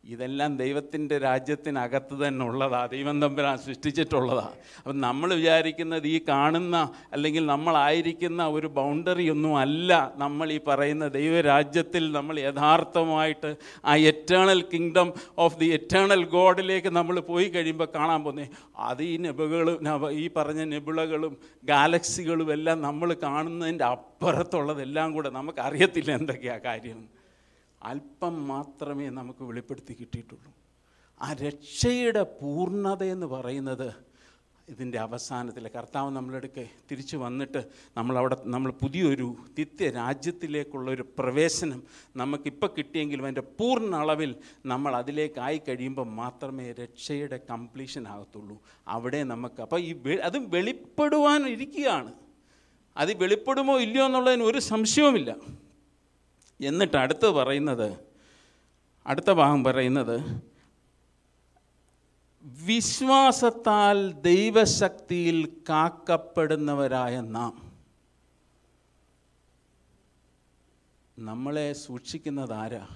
ഇതെല്ലാം 0.07 0.51
ദൈവത്തിന്റെ 0.61 1.17
രാജ്യത്തിനകത്ത് 1.25 2.15
തന്നെ 2.23 2.43
ഉള്ളതാ. 2.49 2.81
ദൈവം 2.93 3.17
തമ്പുരാൻ 3.23 3.57
സൃഷ്ടിച്ചിട്ടുള്ളതാ. 3.65 4.45
അപ്പം 4.79 4.97
നമ്മൾ 5.07 5.29
വിചാരിക്കുന്നത് 5.41 6.07
ഈ 6.13 6.19
കാണുന്ന 6.29 6.77
അല്ലെങ്കിൽ 7.15 7.45
നമ്മളായിരിക്കുന്ന 7.53 8.43
ഒരു 8.57 8.69
ബൗണ്ടറി 8.79 9.27
ഒന്നും 9.35 9.55
അല്ല 9.65 9.91
നമ്മൾ 10.17 10.47
ഈ 10.57 10.59
പറയുന്ന 10.69 11.09
ദൈവരാജ്യത്തിൽ 11.19 12.05
നമ്മൾ 12.19 12.39
യഥാർത്ഥമായിട്ട് 12.41 13.51
ആ 13.85 13.95
eternal 14.13 14.61
kingdom 14.75 15.11
of 15.47 15.59
the 15.63 15.69
eternal 15.79 16.23
ഗോഡിലേക്ക് 16.37 16.93
നമ്മൾ 16.99 17.19
പോയി 17.33 17.49
കഴിയുമ്പോൾ 17.57 17.91
കാണാൻ 17.99 18.23
പോകുന്നത് 18.27 18.55
അത് 18.91 19.03
ഈ 19.11 19.17
നെബുകളും 19.27 19.77
ഈ 20.23 20.27
പറഞ്ഞ 20.39 20.63
നെബുളകളും 20.75 21.35
ഗാലക്സികളും 21.73 22.51
എല്ലാം 22.57 22.81
നമ്മൾ 22.89 23.09
കാണുന്നതിന്റെ 23.27 23.87
അപ്പുറത്തുള്ളതെല്ലാം 23.95 25.09
കൂടെ 25.19 25.31
നമുക്കറിയത്തില്ല 25.41 26.11
എന്തൊക്കെയാണ് 26.11 26.25
എന്തൊക്കെയാ 26.27 26.57
കാര്യം. 26.67 26.99
അല്പം 27.87 28.49
മാത്രമേ 28.49 29.11
നമുക്ക് 29.11 29.45
വെളിപ്പെടുത്തി 29.45 29.95
കിട്ടിയിട്ടുള്ളൂ. 30.00 30.52
ആ 31.23 31.33
രക്ഷയുടെ 31.33 32.23
പൂർണത 32.23 33.02
എന്ന് 33.05 33.26
പറയുന്നത് 33.26 33.88
ഇതിന്റെ 34.69 34.99
അവസാനത്തിൽ 34.99 35.69
കർത്താവ് 35.69 36.11
നമ്മളെടുക്കെ 36.16 36.69
തിരിച്ചു 36.90 37.16
വന്നിട്ട് 37.16 37.61
നമ്മളവിടെ 37.97 38.37
നമ്മൾ 38.45 38.71
പുതിയൊരു 38.71 39.37
നിത്യ 39.59 39.90
രാജ്യത്തിലേക്കുള്ളൊരു 39.90 41.05
പ്രവേശനം 41.19 41.83
നമുക്കിപ്പോൾ 42.16 42.71
കിട്ടിയെങ്കിലും 42.78 43.23
അതിന്റെ 43.23 43.40
പൂർണ 43.40 43.97
അളവിൽ 43.97 44.35
നമ്മൾ 44.66 44.97
അതിലേക്കായി 44.97 45.62
കഴിയുമ്പോൾ 45.69 46.07
മാത്രമേ 46.07 46.73
രക്ഷയുടെ 46.73 47.40
കംപ്ലീഷൻ 47.50 48.09
ആകത്തുള്ളൂ. 48.09 48.57
അവിടെ 48.88 49.23
നമുക്ക് 49.33 49.61
അപ്പോൾ 49.62 49.81
ഈ 49.81 49.93
അതും 50.16 50.50
ഇരിക്കുകയാണ്. 51.49 52.12
അത് 52.97 53.12
വെളിപ്പെടുമോ 53.23 53.81
ഇല്ലയോ 53.81 54.07
എന്നുള്ളതിന് 54.07 54.43
ഒരു 54.43 54.59
സംശയവുമില്ല. 54.59 55.37
എന്നിട്ട് 56.61 56.97
അടുത്ത് 56.97 57.27
പറയുന്നത് 57.27 57.89
അടുത്ത 59.07 59.31
ഭാഗം 59.33 59.65
പറയുന്നത് 59.65 60.47
വിശ്വാസത്താൽ 62.45 64.13
ദൈവശക്തിയിൽ 64.13 65.63
കാക്കപ്പെടുന്നവരായ 65.69 67.21
നാം. 67.21 67.73
നമ്മളെ 71.19 71.73
സൂക്ഷിക്കുന്നത് 71.73 72.53
ആരാ? 72.53 72.87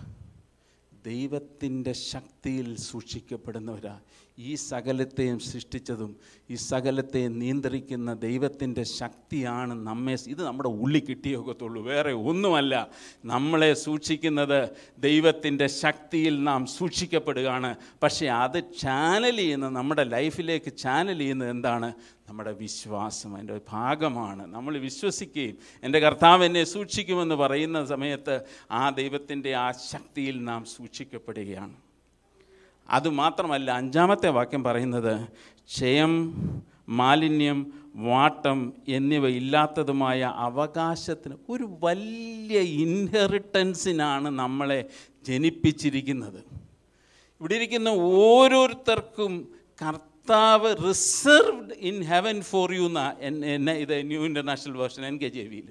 ദൈവത്തിന്റെ 1.07 1.93
ശക്തിയിൽ 1.93 2.77
സൂക്ഷിക്കപ്പെടുന്നവരാ. 2.77 4.01
ഈ 4.39 4.55
സകലത്തെയും 4.55 5.39
സൃഷ്ടിച്ചതും 5.39 6.17
ഈ 6.51 6.55
സകലത്തെയും 6.55 7.39
നിയന്ത്രിക്കുന്ന 7.39 8.15
ദൈവത്തിന്റെ 8.15 8.83
ശക്തിയാണ് 8.83 9.87
നമ്മെ 9.87 10.17
ഇത് 10.27 10.45
നമ്മുടെ 10.45 10.69
ഉള്ളി 10.69 10.99
കിട്ടിയൊക്കത്തുള്ളൂ 10.99 11.83
വേറെ 11.83 12.13
ഒന്നുമല്ല. 12.13 12.89
നമ്മളെ 13.25 13.75
സൂക്ഷിക്കുന്നത് 13.75 14.71
ദൈവത്തിന്റെ 14.99 15.67
ശക്തിയിൽ 15.67 16.45
നാം 16.45 16.67
സൂക്ഷിക്കപ്പെടുകയാണ്. 16.67 17.75
പക്ഷേ 18.03 18.27
അത് 18.27 18.65
ചാനൽ 18.81 19.37
ചെയ്യുന്ന 19.37 19.69
നമ്മുടെ 19.69 20.05
ലൈഫിലേക്ക് 20.05 20.77
ചാനൽ 20.77 21.19
ചെയ്യുന്നത് 21.19 21.51
എന്താണ്? 21.51 21.93
നമ്മുടെ 22.31 22.53
വിശ്വാസം 22.53 23.35
അതിന്റെ 23.35 23.53
ഒരു 23.53 23.61
ഭാഗമാണ്. 23.69 24.47
നമ്മൾ 24.47 24.79
വിശ്വസിക്കുകയും 24.79 25.57
എന്റെ 25.83 25.99
കർത്താവ് 25.99 26.45
എന്നെ 26.45 26.65
സൂക്ഷിക്കുമെന്ന് 26.65 27.35
പറയുന്ന 27.35 27.85
സമയത്ത് 27.85 28.41
ആ 28.71 28.91
ദൈവത്തിന്റെ 28.91 29.55
ആ 29.55 29.71
ശക്തിയിൽ 29.71 30.45
നാം 30.45 30.65
സൂക്ഷിക്കപ്പെടുകയാണ്. 30.65 31.75
അതുമാത്രമല്ല 32.91 33.71
അഞ്ചാമത്തെ 33.71 34.29
വാക്യം 34.29 34.65
പറയുന്നത് 34.65 35.29
ക്ഷയം 35.67 36.35
മാലിന്യം 36.89 37.73
വാട്ടം 37.95 38.73
എന്നിവ 38.89 39.29
ഇല്ലാത്തതുമായ 39.29 40.33
അവകാശത്തിന് 40.37 41.35
ഒരു 41.49 41.79
വലിയ 41.83 42.61
ഇൻഹെറിറ്റൻസിനാണ് 42.61 44.29
നമ്മളെ 44.29 44.85
ജനിപ്പിച്ചിരിക്കുന്നത്. 45.25 46.41
ഇവിടെ 47.41 47.55
ഇരിക്കുന്ന 47.55 47.89
ഓരോരുത്തർക്കും 47.89 49.49
കർത്താവ് 50.29 50.71
reserved 50.89 51.75
in 51.81 51.97
heaven 52.05 52.43
for 52.43 52.75
you 52.75 52.85
എന്ന 52.87 53.01
എന്നെ 53.53 53.73
ഇത് 53.73 53.95
new 54.07 54.21
international 54.25 54.77
version 54.77 55.07
N 55.07 55.17
K 55.19 55.29
J 55.29 55.43
വിയിൽ 55.43 55.69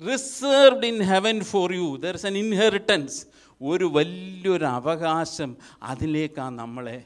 reserved 0.00 0.86
in 0.86 0.98
heaven 1.02 1.44
for 1.44 1.72
you 1.74 1.96
there 1.96 2.14
is 2.14 2.26
an 2.26 2.36
inheritance 2.36 3.18
ഒരു 3.60 3.84
വലിയൊരു 3.84 4.64
അവകാശം 4.64 5.50
അതിലേക്കാണ് 5.82 6.58
നമ്മളെ 6.58 6.96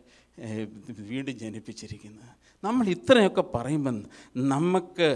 വീണ്ടും 1.11 1.35
ജനിപ്പിച്ചിരിക്കുന്നത്. 1.39 2.31
നമ്മൾ 2.63 2.87
ഇത്രയൊക്കെ 2.89 3.45
പറയുമ്പം 3.55 3.99
നമുക്ക് 4.35 5.09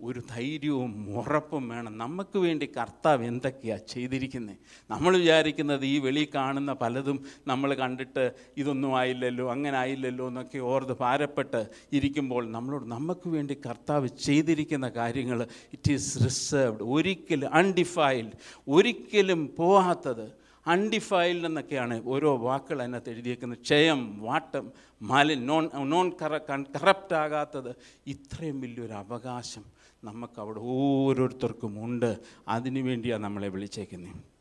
ഒരു 0.00 0.20
ധൈര്യവും 0.36 1.08
ഉറപ്പും 1.18 1.68
വേണം. 1.68 1.96
നമുക്ക് 1.96 2.38
വേണ്ടി 2.38 2.66
കർത്താവ് 2.76 3.24
എന്തൊക്കെയാണ് 3.24 3.86
ചെയ്തിരിക്കുന്നത് 3.86 4.58
നമ്മൾ 4.90 5.16
വിചാരിക്കുന്നത് 5.16 5.84
ഈ 5.84 5.98
വെളി 5.98 6.28
കാണുന്ന 6.34 6.72
പലതും 6.72 7.18
നമ്മൾ 7.46 7.74
കണ്ടിട്ട് 7.74 8.32
ഇതൊന്നും 8.56 8.96
ആയില്ലല്ലോ 8.96 9.50
അങ്ങനെ 9.50 9.78
ആയില്ലല്ലോ 9.78 10.28
എന്നൊക്കെ 10.28 10.58
ഓർത്ത് 10.58 10.96
ഭാരപ്പെട്ട് 11.00 11.66
ഇരിക്കുമ്പോൾ 11.92 12.48
നമ്മളോട് 12.48 12.86
നമുക്ക് 12.86 13.28
വേണ്ടി 13.28 13.56
കർത്താവ് 13.66 14.08
ചെയ്തിരിക്കുന്ന 14.08 14.88
കാര്യങ്ങൾ 14.88 15.42
ഇറ്റ് 15.72 15.92
ഈസ് 15.92 16.24
റിസർവ്ഡ് 16.24 16.84
ഒരിക്കലും 16.84 17.48
അൺഡിഫൈൽഡ് 17.52 18.36
ഒരിക്കലും 18.68 19.54
പോകാത്തത് 19.56 20.26
അൺഡിഫൈൽഡ് 20.66 21.46
എന്നൊക്കെയാണ് 21.46 22.02
ഓരോ 22.04 22.36
വാക്കുകൾ 22.36 22.82
അതിനകത്ത് 22.82 23.10
എഴുതിയേക്കുന്നത്. 23.10 23.58
ക്ഷയം 23.58 24.00
വാട്ടം 24.20 24.72
മാലിൻ 25.02 25.46
നോൺ 25.46 25.70
നോൺ 25.88 26.12
കറ 26.22 26.38
കറപ്റ്റ് 26.76 27.14
ആകാത്തത് 27.14 27.70
ഇത്രയും 28.06 28.60
വലിയൊരു 28.60 28.92
അവകാശം 28.92 29.77
നമുക്ക് 30.04 30.40
അവിടെ 30.40 30.58
ഓരോരുത്തർക്കും 30.58 31.84
ഉണ്ട്. 31.84 32.18
അതിനു 32.48 32.82
വേണ്ടിയാണ് 32.82 33.24
നമ്മളെ 33.24 33.48
വിളിച്ചേക്കുന്നത് 33.48 34.38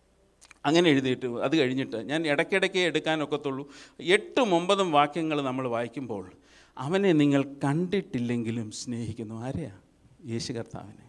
അങ്ങനെ 0.66 0.90
എഴുതിയിട്ട് 0.90 1.26
അത് 1.26 1.58
കഴിഞ്ഞിട്ട് 1.58 1.98
ഞാൻ 1.98 2.28
ഇടയ്ക്കിടയ്ക്ക് 2.28 2.78
എടുക്കാനൊക്കത്തുള്ളൂ 2.78 3.72
എട്ടും 4.00 4.56
ഒമ്പതും 4.56 4.92
വാക്യങ്ങൾ 4.92 5.42
നമ്മൾ 5.42 5.68
വായിക്കുമ്പോൾ 5.68 6.32
അവനെ 6.78 7.12
നിങ്ങൾ 7.12 7.44
കണ്ടിട്ടില്ലെങ്കിലും 7.64 8.72
സ്നേഹിക്കുന്നു. 8.72 9.36
ആരെയാ? 9.36 9.72
യേശു 10.26 10.54
കർത്താവിനെ. 10.54 11.08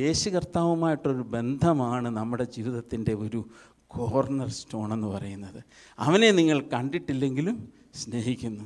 യേശു 0.00 0.30
കർത്താവുമായിട്ടൊരു 0.30 1.22
ബന്ധമാണ് 1.22 2.08
നമ്മുടെ 2.08 2.44
ജീവിതത്തിന്റെ 2.44 3.14
ഒരു 3.14 3.44
കോർണർ 3.86 4.48
സ്റ്റോൺ 4.48 4.92
എന്ന് 4.92 5.06
പറയുന്നത്. 5.06 5.64
അവനെ 5.98 6.30
നിങ്ങൾ 6.30 6.60
കണ്ടിട്ടില്ലെങ്കിലും 6.60 7.72
സ്നേഹിക്കുന്നു. 7.94 8.64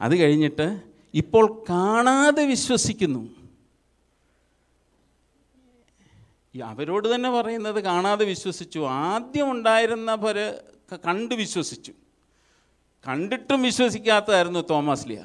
അത് 0.00 0.16
കഴിഞ്ഞിട്ട് 0.16 0.80
ഇപ്പോൾ 1.14 1.64
കാണാതെ 1.68 2.46
വിശ്വസിക്കുന്നു. 2.46 3.39
ഈ 6.54 6.60
അവരോട് 6.60 7.14
തന്നെ 7.14 7.30
പറയുന്നത് 7.30 7.80
കാണാതെ 7.80 8.24
വിശ്വസിച്ചു. 8.24 8.80
ആദ്യം 8.88 9.50
ഉണ്ടായിരുന്നവർ 9.50 10.60
കണ്ട് 11.06 11.34
വിശ്വസിച്ചു. 11.34 11.92
കണ്ടിട്ടും 13.08 13.62
വിശ്വസിക്കാത്തതായിരുന്നു 13.62 14.60
തോമസ് 14.70 15.08
ലിയ. 15.08 15.24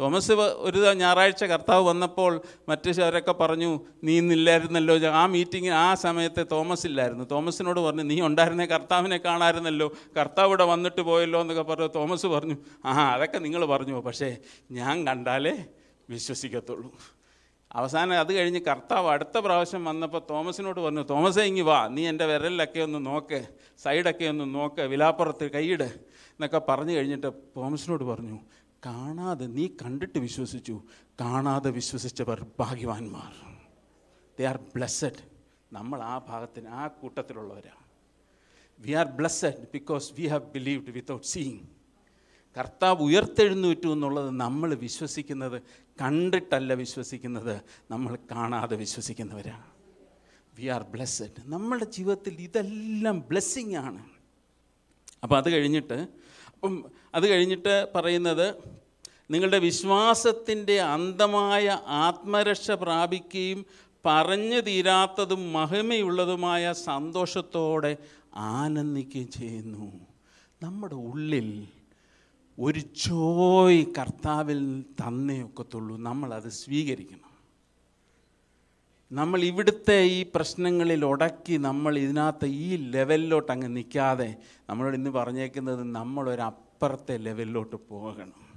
തോമസ് 0.00 0.32
ഒരു 0.32 0.92
ഞായറാഴ്ച 0.94 1.44
കർത്താവ് 1.44 1.84
വന്നപ്പോൾ 1.84 2.42
മറ്റു 2.68 2.90
ചിലരൊക്കെ 2.90 3.32
പറഞ്ഞു 3.32 3.80
നീ 4.04 4.18
ഇന്നില്ലായിരുന്നല്ലോ 4.18 4.98
ആ 5.10 5.26
മീറ്റിങ്ങിന് 5.26 5.74
ആ 5.74 5.94
സമയത്തെ 5.94 6.42
തോമസ് 6.42 6.86
ഇല്ലായിരുന്നു. 6.86 7.24
തോമസിനോട് 7.24 7.80
പറഞ്ഞു 7.80 8.02
നീ 8.02 8.20
ഉണ്ടായിരുന്നേ 8.20 8.66
കർത്താവിനെ 8.66 9.16
കാണാമായിരുന്നല്ലോ 9.16 9.92
കർത്താവ് 10.18 10.48
ഇവിടെ 10.48 10.64
വന്നിട്ട് 10.64 11.00
പോയല്ലോ 11.00 11.40
എന്നൊക്കെ 11.40 11.62
പറഞ്ഞു 11.62 11.86
തോമസ് 11.86 12.26
പറഞ്ഞു. 12.26 12.56
ആ 12.84 13.14
അതൊക്കെ 13.14 13.38
നിങ്ങൾ 13.38 13.64
പറഞ്ഞു. 13.64 14.00
പക്ഷേ 14.00 14.36
ഞാൻ 14.70 15.06
കണ്ടാലേ 15.06 15.64
വിശ്വസിക്കത്തുള്ളൂ. 16.10 17.17
അവസാനം 17.72 18.18
അത് 18.18 18.32
കഴിഞ്ഞ് 18.32 18.60
കർത്താവ് 18.60 19.08
അടുത്ത 19.08 19.38
പ്രാവശ്യം 19.38 19.84
വന്നപ്പോൾ 19.84 20.22
തോമസിനോട് 20.30 20.80
പറഞ്ഞു 20.80 21.00
തോമസേ 21.00 21.42
ഇങ്ങി 21.42 21.60
വാ. 21.60 21.88
നീ 21.88 22.08
എന്റെ 22.08 22.26
വിരലിലൊക്കെ 22.26 22.80
ഒന്ന് 22.80 23.06
നോക്ക് 23.06 23.48
സൈഡൊക്കെ 23.78 24.24
ഒന്ന് 24.24 24.54
നോക്ക് 24.54 24.80
വിലാപ്പുറത്ത് 24.82 25.50
കൈയിട് 25.50 25.84
എന്നൊക്കെ 25.84 26.58
പറഞ്ഞു 26.58 26.92
കഴിഞ്ഞിട്ട് 26.92 27.32
തോമസിനോട് 27.56 28.04
പറഞ്ഞു 28.04 28.38
കാണാതെ 28.86 29.46
നീ 29.46 29.66
കണ്ടിട്ട് 29.66 30.18
വിശ്വസിച്ചു. 30.18 30.82
കാണാതെ 31.20 31.70
വിശ്വസിച്ചവർ 31.70 32.46
ഭാഗ്യവാന്മാർ. 32.60 33.32
ദേ 34.38 34.44
ആർ 34.44 34.56
ബ്ലെസ്സഡ് 34.56 35.22
നമ്മൾ 35.72 36.02
ആ 36.02 36.18
ഭാഗത്തിന് 36.28 36.68
ആ 36.68 36.86
കൂട്ടത്തിലുള്ളവരാണ് 36.86 37.84
we 38.80 38.92
are 38.92 39.06
blessed 39.06 39.66
because 39.72 40.12
we 40.18 40.26
have 40.26 40.42
believed 40.42 40.90
without 40.90 41.26
seeing 41.26 41.77
കർത്താവ് 42.56 43.02
ഉയർത്തെഴുന്നേറ്റു 43.02 43.88
എന്നുള്ളത് 43.88 44.30
നമ്മൾ 44.30 44.74
വിശ്വസിക്കുന്നത് 44.74 45.62
കണ്ടിട്ടല്ല 46.02 46.74
വിശ്വസിക്കുന്നത് 46.74 47.60
നമ്മൾ 47.90 48.18
കാണാതെ 48.30 48.76
വിശ്വസിക്കുന്നവരാണ്. 48.76 49.64
വി 50.58 50.66
ആർ 50.66 50.82
ബ്ലെസ്സഡ് 50.82 51.42
നമ്മുടെ 51.46 51.84
ജീവിതത്തിൽ 51.84 52.34
ഇതെല്ലാം 52.40 53.20
ബ്ലെസ്സിങ് 53.20 53.76
ആണ്. 53.76 54.04
അപ്പോൾ 55.22 55.36
അത് 55.36 55.50
കഴിഞ്ഞിട്ട് 55.52 56.08
അപ്പം 56.46 56.84
അത് 57.14 57.28
കഴിഞ്ഞിട്ട് 57.28 57.88
പറയുന്നത് 57.94 58.54
നിങ്ങളുടെ 59.30 59.58
വിശ്വാസത്തിന്റെ 59.58 60.80
അന്തമായ 60.80 61.78
ആത്മരക്ഷ 61.86 62.70
പ്രാപിക്കുകയും 62.70 63.66
പറഞ്ഞു 64.04 64.60
തീരാത്തതും 64.60 65.52
മഹിമയുള്ളതുമായ 65.52 66.72
സന്തോഷത്തോടെ 66.72 67.96
ആനന്ദിക്കുകയും 68.34 69.30
ചെയ്യുന്നു. 69.30 70.06
നമ്മുടെ 70.62 70.94
ഉള്ളിൽ 70.94 71.68
ഒരു 72.58 72.78
ജോയ് 72.78 73.84
കർത്താവിൽ 73.98 74.82
തന്നേ 74.82 75.42
ഒക്കത്തുള്ളൂ 75.42 75.96
നമ്മളത് 75.96 76.48
സ്വീകരിക്കണം. 76.48 77.30
നമ്മൾ 79.12 79.40
ഇവിടുത്തെ 79.42 79.98
ഈ 80.02 80.22
പ്രശ്നങ്ങളിൽ 80.34 81.04
ഉടക്കി 81.04 81.56
നമ്മൾ 81.56 81.98
ഇതിനകത്ത് 81.98 82.44
ഈ 82.44 82.90
ലെവലിലോട്ട് 82.94 83.52
അങ്ങ് 83.52 83.76
നിൽക്കാതെ 83.76 84.36
നമ്മളോട് 84.70 84.96
ഇന്ന് 84.96 85.10
പറഞ്ഞേക്കുന്നത് 85.10 85.82
നമ്മളൊരപ്പുറത്തെ 85.94 87.16
ലെവലിലോട്ട് 87.16 87.76
പോകണം. 87.76 88.47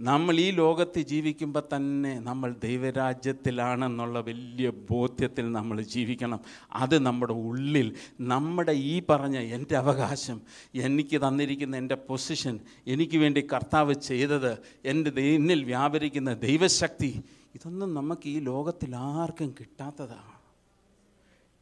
നമ്മൾ 0.00 0.34
ഈ 0.40 0.50
ലോകത്ത് 0.50 1.00
ജീവിക്കുമ്പോൾ 1.00 1.62
തന്നെ 1.76 2.20
നമ്മൾ 2.20 2.52
ദൈവരാജ്യത്തിലാണെന്നുള്ള 2.52 4.20
വലിയ 4.20 4.70
ബോധ്യത്തിൽ 4.70 5.52
നമ്മൾ 5.52 5.82
ജീവിക്കണം. 5.82 6.40
അത് 6.72 6.98
നമ്മുടെ 6.98 7.32
ഉള്ളിൽ 7.32 7.94
നമ്മുടെ 8.20 8.72
ഈ 8.72 9.02
പറഞ്ഞ 9.10 9.38
എന്റെ 9.38 9.76
അവകാശം 9.76 10.42
എനിക്ക് 10.74 11.20
തന്നിരിക്കുന്ന 11.28 11.76
എന്റെ 11.76 11.94
പൊസിഷൻ 11.94 12.60
എനിക്ക് 12.86 13.16
വേണ്ടി 13.16 13.46
കർത്താവ് 13.52 13.94
ചെയ്തത് 13.94 14.58
എന്റെ 14.84 15.10
ദൈനിൽ 15.10 15.64
വ്യാപരിക്കുന്ന 15.64 16.34
ദൈവശക്തി 16.34 17.24
ഇതൊന്നും 17.54 17.94
നമുക്ക് 17.94 18.28
ഈ 18.28 18.38
ലോകത്തിൽ 18.38 18.96
ആർക്കും 18.96 19.54
കിട്ടാത്തതാണ്. 19.60 20.34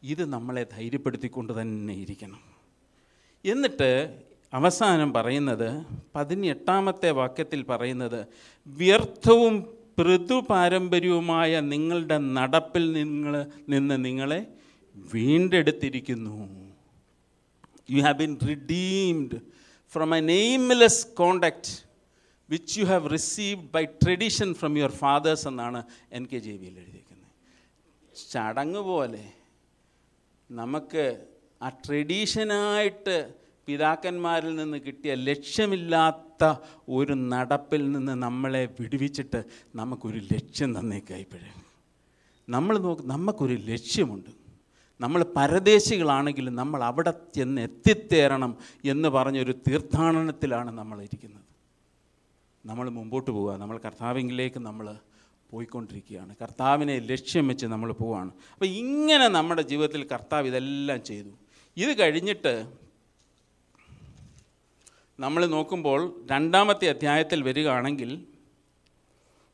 ഇത് 0.03 0.25
നമ്മളെ 0.25 0.67
ധൈര്യപ്പെടുത്തിക്കൊണ്ട് 0.73 1.61
തന്നെ 1.61 1.95
ഇരിക്കണം. 1.95 2.41
എന്നിട്ട് 3.45 4.21
അവസാനം 4.53 5.13
പറയുന്നത് 5.13 5.87
പതിനെട്ടാമത്തെ 6.15 7.11
വാക്യത്തിൽ 7.11 7.63
പറയുന്നത് 7.63 8.27
വ്യർത്ഥവും 8.67 9.75
പൃഥു 9.99 10.35
പാരമ്പര്യവുമായ 10.35 11.61
നിങ്ങളുടെ 11.61 12.19
നടപ്പിൽ 12.19 12.93
നിങ്ങൾ 12.93 13.47
നിന്ന് 13.69 14.05
നിങ്ങളെ 14.05 14.47
വീണ്ടെടുത്തിരിക്കുന്നു. 14.97 16.49
You 17.91 18.03
have 18.03 18.15
been 18.15 18.39
redeemed 18.49 19.39
from 19.93 20.17
a 20.17 20.21
nameless 20.21 21.07
conduct 21.07 21.85
which 22.51 22.81
you 22.81 22.85
have 22.85 23.11
received 23.11 23.69
by 23.75 23.85
tradition 23.85 24.55
from 24.55 24.79
your 24.79 24.91
fathers 24.91 25.49
എന്നാണ് 25.49 25.83
എൻ 26.13 26.27
കെ 26.27 26.37
ജെ 26.37 26.53
വിയിൽ 26.53 26.79
എഴുതിയിരിക്കുന്നത്. 26.79 27.31
ചടങ്ങ് 28.31 28.81
പോലെ 28.81 29.25
നമുക്ക് 30.51 31.27
ആ 31.63 31.69
ട്രഡീഷനായിട്ട് 31.69 33.42
പിതാക്കന്മാരിൽ 33.67 34.57
നിന്ന് 34.57 34.79
കിട്ടിയ 34.79 35.15
ലക്ഷ്യമില്ലാത്ത 35.15 36.55
ഒരു 36.89 37.13
നടപ്പിൽ 37.13 37.93
നിന്ന് 37.93 38.13
നമ്മളെ 38.13 38.69
വിടുവിച്ചിട്ട് 38.81 39.45
നമുക്കൊരു 39.75 40.19
ലക്ഷ്യം 40.19 40.79
തന്നേക്കായിപ്പോഴേ 40.79 41.51
നമ്മൾ 42.49 42.79
നോക്ക് 42.79 43.03
നമുക്കൊരു 43.03 43.55
ലക്ഷ്യമുണ്ട്. 43.55 44.31
നമ്മൾ 45.01 45.27
പരദേശികളാണെങ്കിലും 45.37 46.55
നമ്മൾ 46.55 46.85
അവിടെ 46.85 47.13
ചെന്ന് 47.37 47.63
എത്തിത്തേരണം 47.63 48.59
എന്ന് 48.85 49.09
പറഞ്ഞൊരു 49.09 49.53
തീർത്ഥാടനത്തിലാണ് 49.53 50.71
നമ്മൾ 50.71 51.03
ഇരിക്കുന്നത്. 51.03 51.45
നമ്മൾ 52.67 52.91
മുമ്പോട്ട് 52.91 53.31
പോവുക. 53.31 53.57
നമ്മൾ 53.57 53.79
കർത്താവിങ്കിലേക്ക് 53.79 54.59
നമ്മൾ 54.59 54.97
പോയിക്കൊണ്ടിരിക്കുകയാണ്. 55.51 56.35
കർത്താവിനെ 56.43 56.99
ലക്ഷ്യം 56.99 57.49
വെച്ച് 57.49 57.67
നമ്മൾ 57.67 57.93
പോവുകയാണ്. 57.93 58.31
അപ്പോൾ 58.53 58.67
ഇങ്ങനെ 58.67 59.29
നമ്മുടെ 59.29 59.63
ജീവിതത്തിൽ 59.63 60.07
കർത്താവ് 60.13 60.47
ഇതെല്ലാം 60.47 61.05
ചെയ്തു. 61.05 61.31
ഇത് 61.77 61.99
കഴിഞ്ഞിട്ട് 61.99 62.82
നമ്മൾ 65.19 65.47
നോക്കുമ്പോൾ 65.47 66.01
രണ്ടാമത്തെ 66.31 66.87
അധ്യായത്തിൽ 66.89 67.43
വരികയാണെങ്കിൽ 67.43 68.11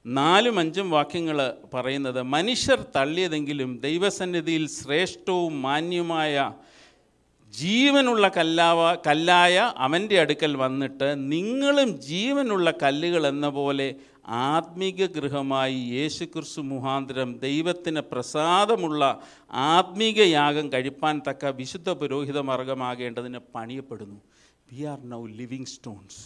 നാലും 0.06 0.58
അഞ്ചും 0.58 0.90
വാക്യങ്ങൾ 0.90 1.38
പറയുന്നത് 1.74 2.22
മനുഷ്യർ 2.22 2.80
തള്ളിയതെങ്കിലും 2.96 3.80
ദൈവസന്നിധിയിൽ 3.80 4.66
ശ്രേഷ്ഠവും 4.68 5.62
മാന്യവുമായ 5.62 6.52
ജീവനുള്ള 7.54 8.28
കല്ലാവ 8.28 8.94
കല്ലായ 8.94 9.72
അവന്റെ 9.76 10.20
അടുക്കൽ 10.20 10.56
വന്നിട്ട് 10.56 11.08
നിങ്ങളും 11.32 12.00
ജീവനുള്ള 12.00 12.70
കല്ലുകൾ 12.82 13.26
എന്ന 13.26 13.48
പോലെ 13.48 13.88
ആത്മീക 14.26 15.06
ഗൃഹമായി 15.06 15.78
യേശുക്രിസ്തു 15.98 16.60
മുഖാന്തരം 16.60 17.38
ദൈവത്തിന് 17.38 18.00
പ്രസാദമുള്ള 18.00 19.02
ആത്മീക 19.50 20.18
യാഗം 20.30 20.72
കഴിപ്പാൻ 20.72 21.22
തക്ക 21.28 21.46
വിശുദ്ധ 21.46 21.90
പുരോഹിത 21.90 22.38
മാർഗമാകേണ്ടതിന് 22.38 23.38
പണിയപ്പെടുന്നു. 23.54 24.18
We 24.72 24.80
are 24.92 24.98
now 25.12 25.20
living 25.40 25.70
stones 25.74 26.20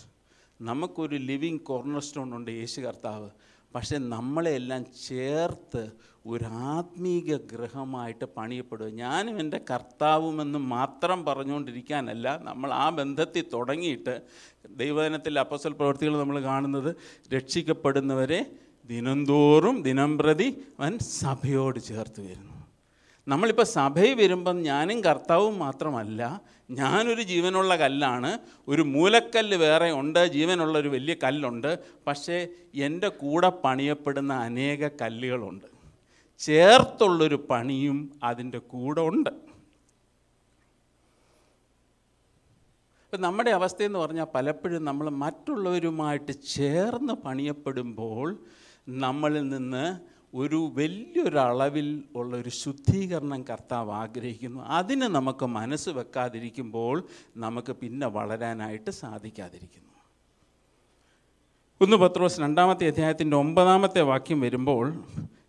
നമുക്കൊരു 0.60 1.16
ലിവിങ് 1.30 1.60
കോർണർ 1.68 2.02
സ്റ്റോൺ 2.02 2.28
ഉണ്ട് 2.36 2.50
യേശു 2.60 2.80
കർത്താവ്. 2.80 3.28
പക്ഷെ 3.74 3.96
നമ്മളെല്ലാം 4.14 4.82
ചേർത്ത് 5.08 5.82
ഒരു 6.26 6.44
ആത്മീക 6.44 7.36
ഗ്രഹമായിട്ട് 7.52 8.26
പണിയപ്പെടുക. 8.36 8.88
ഞാനും 9.04 9.36
എന്റെ 9.40 9.60
കർത്താവുമെന്ന് 9.70 10.58
മാത്രം 10.74 11.24
പറഞ്ഞുകൊണ്ടിരിക്കാനല്ല 11.24 12.36
നമ്മൾ 12.48 12.70
ആ 12.72 12.86
ബന്ധത്തിൽ 12.98 13.44
തുടങ്ങിയിട്ട് 13.54 14.14
ദൈവദിനത്തിൽ 14.82 15.40
അപ്പസൽ 15.44 15.72
പ്രവൃത്തികൾ 15.72 16.16
നമ്മൾ 16.18 16.38
കാണുന്നത് 16.42 16.90
രക്ഷിക്കപ്പെടുന്നവരെ 17.36 18.40
ദിനംതോറും 18.90 19.76
ദിനം 19.88 20.12
പ്രതി 20.18 20.48
അവൻ 20.78 20.94
സഭയോട് 21.20 21.80
ചേർത്ത് 21.90 22.20
വരുന്നു. 22.20 22.56
നമ്മളിപ്പോൾ 23.26 23.66
സഭയിൽ 23.78 24.14
വരുമ്പം 24.20 24.56
ഞാനും 24.62 24.98
കർത്താവും 25.04 25.58
മാത്രമല്ല 25.58 26.22
ഞാനൊരു 26.80 27.22
ജീവനുള്ള 27.22 27.72
കല്ലാണ് 27.76 28.30
ഒരു 28.68 28.82
മൂലക്കല്ല് 28.82 29.56
വേറെ 29.56 29.88
ഉണ്ട് 29.92 30.26
ജീവനുള്ള 30.26 30.78
ഒരു 30.78 30.88
വലിയ 30.88 31.14
കല്ലുണ്ട് 31.24 31.70
പക്ഷേ 32.06 32.36
എന്റെ 32.74 33.08
കൂടെ 33.08 33.48
പണിയപ്പെടുന്ന 33.64 34.32
അനേക 34.32 34.90
കല്ലുകളുണ്ട്. 35.00 35.66
ചേർത്തുള്ളൊരു 36.38 37.38
പണിയും 37.50 37.98
അതിന്റെ 38.24 38.58
കൂടെ 38.58 39.00
ഉണ്ട്. 39.00 39.30
ഇപ്പം 43.04 43.20
നമ്മുടെ 43.22 43.50
അവസ്ഥയെന്ന് 43.50 43.98
പറഞ്ഞാൽ 43.98 44.28
പലപ്പോഴും 44.34 44.84
നമ്മൾ 44.84 45.10
മറ്റുള്ളവരുമായിട്ട് 45.24 46.32
ചേർന്ന് 46.32 47.12
പണിയപ്പെടുമ്പോൾ 47.12 48.28
നമ്മളിൽ 48.88 49.48
നിന്ന് 49.48 50.11
ഒരു 50.34 50.72
വലിയൊരളവിൽ 50.74 52.02
ഉള്ള 52.16 52.36
ഒരു 52.36 52.48
ശുദ്ധീകരണം 52.48 53.42
കർത്താവ് 53.42 53.92
ആഗ്രഹിക്കുന്നു. 53.92 54.60
അതിന് 54.68 55.02
നമുക്ക് 55.02 55.46
മനസ്സ് 55.46 55.90
വെക്കാതിരിക്കുമ്പോൾ 55.90 57.04
നമുക്ക് 57.36 57.72
പിന്നെ 57.72 58.06
വളരാനായിട്ട് 58.06 58.90
സാധിക്കാതിരിക്കുന്നു. 58.90 59.88
ഒന്ന് 61.80 61.96
പത്രോസ് 61.96 62.40
രണ്ടാമത്തെ 62.40 62.88
അധ്യായത്തിന്റെ 62.88 63.36
ഒമ്പതാമത്തെ 63.36 64.00
വാക്യം 64.00 64.40
വരുമ്പോൾ 64.40 65.04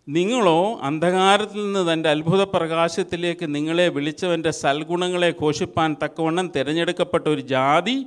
നിങ്ങളോ 0.08 0.80
അന്ധകാരത്തിൽ 0.82 1.72
നിന്ന് 1.72 1.92
തന്റെ 1.92 2.08
അത്ഭുത 2.08 2.42
പ്രകാശത്തിലേക്ക് 2.44 3.54
നിങ്ങളെ 3.54 3.88
വിളിച്ചവന്റെ 3.88 4.50
സൽഗുണങ്ങളെ 4.50 5.34
ഘോഷിപ്പാൻ 5.42 5.96
തക്കവണ്ണം 6.04 6.52
തിരഞ്ഞെടുക്കപ്പെട്ട 6.56 7.28
ഒരു 7.28 7.40
ജാതി 7.40 8.06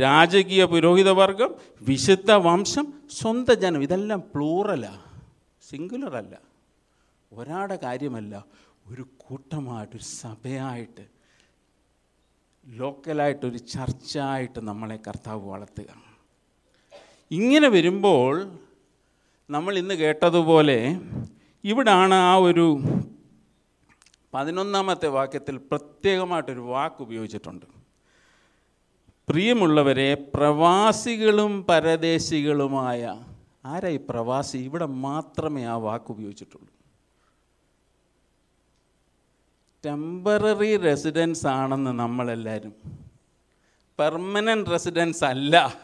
രാജകീയ 0.00 0.64
പുരോഹിതവർഗം 0.64 1.54
വിശുദ്ധ 1.82 2.32
വംശം 2.32 2.92
സ്വന്തം 3.10 3.54
ജനം 3.54 3.82
ഇതെല്ലാം 3.82 4.20
പ്ലൂറലാ 4.34 5.11
സിംഗുലർ 5.72 6.16
അല്ല 6.16 6.34
ഒരാളുടെ 7.32 7.78
കാര്യമല്ല 7.82 8.44
ഒരു 8.92 9.04
കൂട്ടമായിട്ട് 9.18 9.96
ഒരു 9.96 10.04
സഭയായിട്ട് 10.04 11.04
ലോക്കലായിട്ടൊരു 12.66 13.58
ചർച്ചയായിട്ട് 13.58 14.60
നമ്മളെ 14.60 14.98
കർത്താവ് 15.06 15.42
വളർത്തുക. 15.48 15.90
ഇങ്ങനെ 17.30 17.68
വരുമ്പോൾ 17.68 18.34
നമ്മൾ 19.50 19.78
ഇന്ന് 19.78 19.94
കേട്ടതുപോലെ 19.94 20.78
ഇവിടാണ് 21.64 22.14
ആ 22.14 22.36
ഒരു 22.36 22.66
പതിനൊന്നാമത്തെ 24.34 25.08
വാക്യത്തിൽ 25.08 25.56
പ്രത്യേകമായിട്ടൊരു 25.70 26.60
വാക്ക് 26.60 27.02
ഉപയോഗിച്ചിട്ടുണ്ട്. 27.02 27.66
പ്രിയമുള്ളവരെ 29.28 30.14
പ്രവാസികളും 30.14 31.66
പരദേശികളുമായ 31.68 33.31
ആരാ 33.64 33.88
ഈ 33.88 33.98
പ്രവാസി? 34.10 34.58
ഇവിടെ 34.58 34.86
മാത്രമേ 34.86 35.64
ആ 35.64 35.76
വാക്ക് 35.76 36.10
ഉപയോഗിച്ചിട്ടുള്ളൂ. 36.10 36.68
ടെമ്പററി 39.84 40.76
റെസിഡൻസ് 40.76 41.46
ആണെന്ന് 41.46 41.90
നമ്മളെല്ലാവരും 41.90 42.74
പെർമനന്റ് 43.98 44.70
റെസിഡൻസ് 44.70 45.24
അല്ല. 45.24 45.80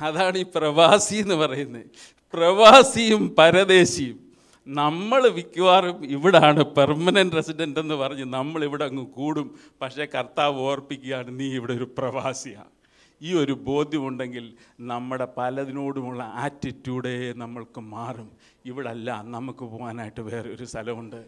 അതാണ് 0.00 0.38
ഈ 0.38 0.46
പ്രവാസി 0.56 1.14
എന്ന് 1.14 1.34
പറയുന്നത്. 1.34 1.86
പ്രവാസിയും 2.32 3.34
പരദേശിയും. 3.38 4.26
നമ്മൾ 4.68 5.28
മിക്കവാറും 5.28 6.06
ഇവിടാണ് 6.06 6.64
പെർമനന്റ് 6.64 7.36
റെസിഡന്റ് 7.36 7.80
എന്ന് 7.80 7.94
പറഞ്ഞ് 7.94 8.24
നമ്മൾ 8.24 8.64
ഇവിടെ 8.64 8.84
അങ്ങ് 8.84 9.06
കൂടും. 9.06 9.58
പക്ഷേ 9.80 10.04
കർത്താവ് 10.04 10.60
ഓർപ്പിക്കുകയാണ് 10.60 11.40
നീ 11.40 11.54
ഇവിടെ 11.54 11.72
ഒരു 11.72 11.94
പ്രവാസിയാണ്. 11.98 12.75
ഈ 13.22 13.34
ഒരു 13.34 13.52
ബോധ്യമുണ്ടെങ്കിൽ 13.52 14.54
നമ്മുടെ 14.80 15.28
പലതിനോടുമുള്ള 15.36 16.22
ആറ്റിറ്റ്യൂഡേ 16.22 17.32
നമ്മൾക്ക് 17.32 17.80
മാറും. 17.80 18.30
ഇവിടെ 18.66 18.88
അല്ല 18.88 19.22
നമുക്ക് 19.24 19.58
പോകാനായിട്ട് 19.58 20.20
വേറെ 20.20 20.50
ഒരു 20.50 20.64
സ്ഥലമുണ്ട്. 20.64 21.24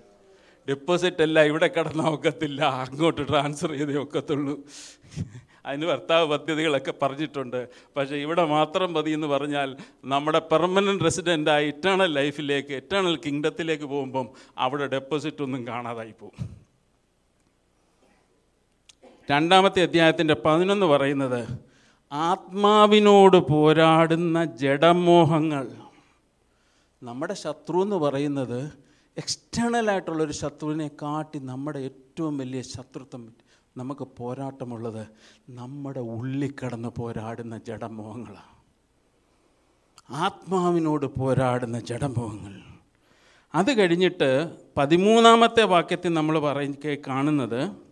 ഡെപ്പോസിറ്റ് 0.68 1.22
അല്ല 1.22 1.42
ഇവിടെ 1.42 1.66
കിടന്ന 1.66 2.02
ഒക്കത്തില്ല. 2.02 2.62
അങ്ങോട്ട് 2.62 3.28
ട്രാൻസ്ഫർ 3.28 3.72
ചെയ്തേ 3.72 3.94
ഒക്കത്തുള്ളൂ. 3.94 4.64
അതിന് 5.66 5.86
ഭർത്താവ് 5.86 6.26
പദ്ധതികളൊക്കെ 6.26 6.94
പറഞ്ഞിട്ടുണ്ട്. 7.02 7.68
പക്ഷേ 7.96 8.16
ഇവിടെ 8.16 8.44
മാത്രം 8.44 8.92
മതി 8.92 9.10
എന്ന് 9.10 9.26
പറഞ്ഞാൽ 9.26 9.76
നമ്മുടെ 10.04 10.38
പെർമനന്റ് 10.38 11.04
റെസിഡന്റായി 11.04 11.66
ഇറ്റേണൽ 11.66 12.12
ലൈഫിലേക്ക് 12.14 12.72
ഇറ്റേണൽ 12.72 13.16
കിങ്ഡത്തിലേക്ക് 13.16 13.84
പോകുമ്പം 13.84 14.28
അവിടെ 14.58 14.86
ഡെപ്പോസിറ്റ് 14.86 15.42
ഒന്നും 15.42 15.66
കാണാതായി 15.66 16.14
പോകും. 16.20 16.48
രണ്ടാമത്തെ 19.30 19.82
അധ്യായത്തിന്റെ 19.82 20.34
പതിനൊന്ന് 20.34 20.86
പറയുന്നത് 20.86 21.67
ആത്മാവിനോട് 22.12 23.36
പോരാടുന്ന 23.36 24.44
ജഡമോഹങ്ങൾ. 24.44 25.66
നമ്മുടെ 27.02 27.34
ശത്രു 27.34 27.78
എന്ന് 27.82 27.96
പറയുന്നത് 27.96 28.72
എക്സ്റ്റേണലായിട്ടുള്ളൊരു 29.16 30.32
ശത്രുവിനെ 30.32 30.88
കാട്ടി 31.02 31.38
നമ്മുടെ 31.38 31.78
ഏറ്റവും 31.78 32.38
വലിയ 32.38 32.62
ശത്രുത്വം 32.62 33.32
നമുക്ക് 33.76 34.08
പോരാട്ടമുള്ളത് 34.18 35.06
നമ്മുടെ 35.50 36.00
ഉള്ളിൽ 36.00 36.52
കിടന്ന് 36.52 36.88
പോരാടുന്ന 36.88 37.58
ജഡമോഹങ്ങളാണ് 37.58 38.54
ആത്മാവിനോട് 40.10 41.06
പോരാടുന്ന 41.06 41.80
ജഡമോഹങ്ങൾ. 41.80 42.62
അത് 43.54 43.78
കഴിഞ്ഞിട്ട് 43.78 44.56
പതിമൂന്നാമത്തെ 44.76 45.62
വാക്യത്തിൽ 45.62 46.12
നമ്മൾ 46.14 46.38
പറയ 46.38 46.94
കാണുന്നത് 46.94 47.87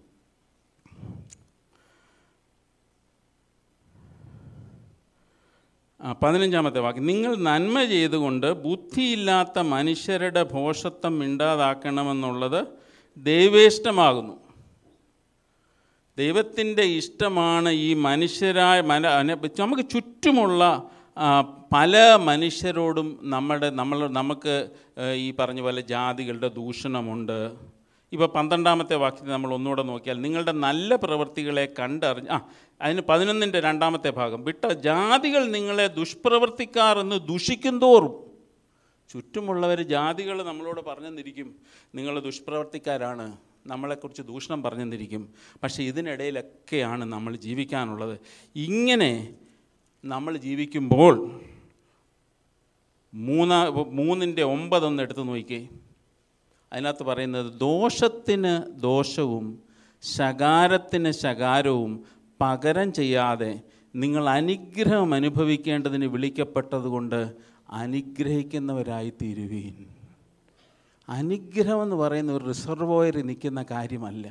പതിനഞ്ചാമത്തെ 6.13 6.81
വാക്യം. 6.81 7.07
നിങ്ങൾ 7.07 7.37
നന്മ 7.37 7.85
ചെയ്തുകൊണ്ട് 7.85 8.53
ബുദ്ധിയില്ലാത്ത 8.53 9.59
മനുഷ്യരുടെ 9.59 10.43
ഭോഷത്വം 10.43 11.19
മിണ്ടാതാക്കണമെന്നുള്ളത് 11.19 12.67
ദൈവേഷ്ടമാകുന്നു. 13.17 14.35
ദൈവത്തിന്റെ 16.19 16.83
ഇഷ്ടമാണ് 16.83 17.69
ഈ 17.69 17.95
മനുഷ്യരായ 17.95 18.81
മന 18.81 19.07
നമുക്ക് 19.61 19.83
ചുറ്റുമുള്ള 19.91 20.91
പല 21.73 22.15
മനുഷ്യരോടും 22.15 23.19
നമ്മുടെ 23.23 23.71
നമ്മൾ 23.71 24.09
നമുക്ക് 24.09 24.69
ഈ 25.15 25.31
പറഞ്ഞ 25.31 25.61
പോലെ 25.61 25.81
ജാതികളുടെ 25.81 26.49
ദൂഷണമുണ്ട്. 26.49 27.39
ഇപ്പോൾ 28.13 28.29
പന്ത്രണ്ടാമത്തെ 28.37 28.95
വാക്യത്തിൽ 28.95 29.31
നമ്മൾ 29.31 29.55
ഒന്നുകൂടെ 29.55 29.83
നോക്കിയാൽ 29.83 30.19
നിങ്ങളുടെ 30.25 30.53
നല്ല 30.67 30.97
പ്രവൃത്തികളെ 30.97 31.65
കണ്ടറിഞ്ഞ് 31.79 32.31
ആ 32.35 32.39
അതിന് 32.81 33.01
പതിനൊന്നിന്റെ 33.01 33.61
രണ്ടാമത്തെ 33.61 34.11
ഭാഗം 34.11 34.45
വിട്ട 34.45 34.67
ജാതികൾ 34.67 35.43
നിങ്ങളെ 35.47 35.87
ദുഷ്പ്രവർത്തിക്കാർ 35.89 36.99
എന്ന് 36.99 37.17
ദുഷിക്കും 37.29 37.77
തോറും 37.81 38.15
ചുറ്റുമുള്ളവർ 39.11 39.81
ജാതികൾ 39.95 40.37
നമ്മളോട് 40.43 40.81
പറഞ്ഞെന്നിരിക്കും 40.81 41.49
നിങ്ങൾ 41.95 42.21
ദുഷ്പ്രവർത്തിക്കാരാണ് 42.21 43.27
നമ്മളെക്കുറിച്ച് 43.67 44.23
ദൂഷണം 44.23 44.63
പറഞ്ഞെന്നിരിക്കും 44.63 45.23
പക്ഷേ 45.63 45.83
ഇതിനിടയിലൊക്കെയാണ് 45.83 47.05
നമ്മൾ 47.05 47.37
ജീവിക്കാനുള്ളത്. 47.37 48.15
ഇങ്ങനെ 48.57 49.11
നമ്മൾ 50.05 50.37
ജീവിക്കുമ്പോൾ 50.37 51.15
മൂന്നാ 53.15 53.59
മൂന്നിന്റെ 54.01 54.43
ഒമ്പതൊന്ന് 54.43 55.03
എടുത്ത് 55.03 55.29
നോക്കിക്കേ. 55.29 55.61
അതിനകത്ത് 56.73 57.05
പറയുന്നത് 57.05 57.59
ദോഷത്തിന് 57.59 58.55
ദോഷവും 58.81 59.47
ശകാരത്തിന് 60.03 61.11
ശകാരവും 61.11 62.05
പകരം 62.41 62.93
ചെയ്യാതെ 62.93 63.53
നിങ്ങൾ 63.95 64.29
അനുഗ്രഹം 64.29 65.15
അനുഭവിക്കേണ്ടതിന് 65.15 66.07
വിളിക്കപ്പെട്ടതുകൊണ്ട് 66.07 67.21
അനുഗ്രഹിക്കുന്നവരായി 67.71 69.13
തീരുവീൻ 69.23 69.77
അനുഗ്രഹം 71.09 71.83
എന്ന് 71.83 71.97
പറയുന്ന 71.97 72.33
ഒരു 72.33 72.45
റിസർവോയറിൽ 72.45 73.25
നിൽക്കുന്ന 73.27 73.63
കാര്യമല്ല. 73.71 74.27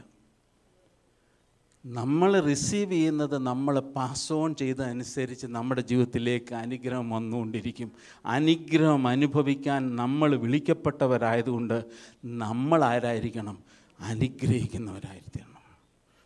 നമ്മൾ 1.86 2.40
റിസീവ് 2.40 2.92
ചെയ്യുന്നത് 2.92 3.38
നമ്മൾ 3.38 3.80
പാസ് 3.80 4.34
ഓൺ 4.34 4.56
ചെയ്തതനുസരിച്ച് 4.56 5.48
നമ്മുടെ 5.48 5.82
ജീവിതത്തിലേക്ക് 5.82 6.56
അനുഗ്രഹം 6.56 7.10
വന്നുകൊണ്ടിരിക്കും. 7.10 7.92
അനുഗ്രഹം 8.26 9.08
അനുഭവിക്കാൻ 9.08 9.96
നമ്മൾ 9.96 10.36
വിളിക്കപ്പെട്ടവരായതുകൊണ്ട് 10.36 11.86
നമ്മൾ 12.26 12.84
ആരായിരിക്കണം? 12.84 13.64
അനുഗ്രഹിക്കുന്നവരായിരിക്കണം. 14.00 15.46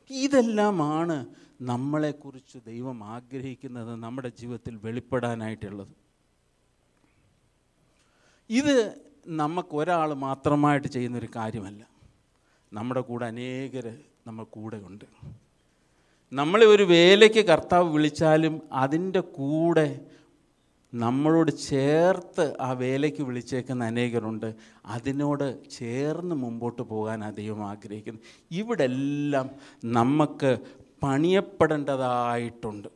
ഇതെല്ലാമാണ് 0.10 1.26
നമ്മളെക്കുറിച്ച് 1.62 2.60
ദൈവം 2.68 3.04
ആഗ്രഹിക്കുന്നത് 3.04 3.96
നമ്മുടെ 3.96 4.32
ജീവിതത്തിൽ 4.40 4.80
വെളിപ്പെടാനായിട്ടുള്ളത്. 4.84 5.94
ഇത് 8.50 8.96
നമുക്ക് 9.28 9.70
ഒരാൾ 9.72 10.14
മാത്രമായിട്ട് 10.14 10.88
ചെയ്യുന്നൊരു 10.88 11.28
കാര്യമല്ല. 11.36 11.88
നമ്മുടെ 12.74 13.02
കൂടെ 13.02 13.26
അനേകർ 13.26 13.98
നമ്മൾ 14.28 14.44
കൂടെ 14.44 14.78
ഉണ്ട് 14.78 15.06
നമ്മളെ 16.34 16.66
ഒരു 16.66 16.84
വേലയ്ക്ക് 16.84 17.46
കർത്താവ് 17.46 17.90
വിളിച്ചാലും 17.90 18.62
അതിന്റെ 18.72 19.20
കൂടെ 19.20 20.00
നമ്മളോട് 20.94 21.52
ചേർത്ത് 21.58 22.58
ആ 22.62 22.72
വേലയ്ക്ക് 22.72 23.24
വിളിച്ചേക്കുന്ന 23.24 23.84
അനേകരുണ്ട്. 23.84 24.56
അതിനോട് 24.86 25.70
ചേർന്ന് 25.70 26.36
മുമ്പോട്ട് 26.36 26.82
പോകാൻ 26.82 27.24
അദ്ദേഹം 27.24 27.66
ആഗ്രഹിക്കുന്നു. 27.66 28.20
ഇവിടെ 28.52 28.84
എല്ലാം 28.84 29.50
നമുക്ക് 29.86 30.58
പണിയപ്പെടേണ്ടതായിട്ടുണ്ട്. 31.04 32.88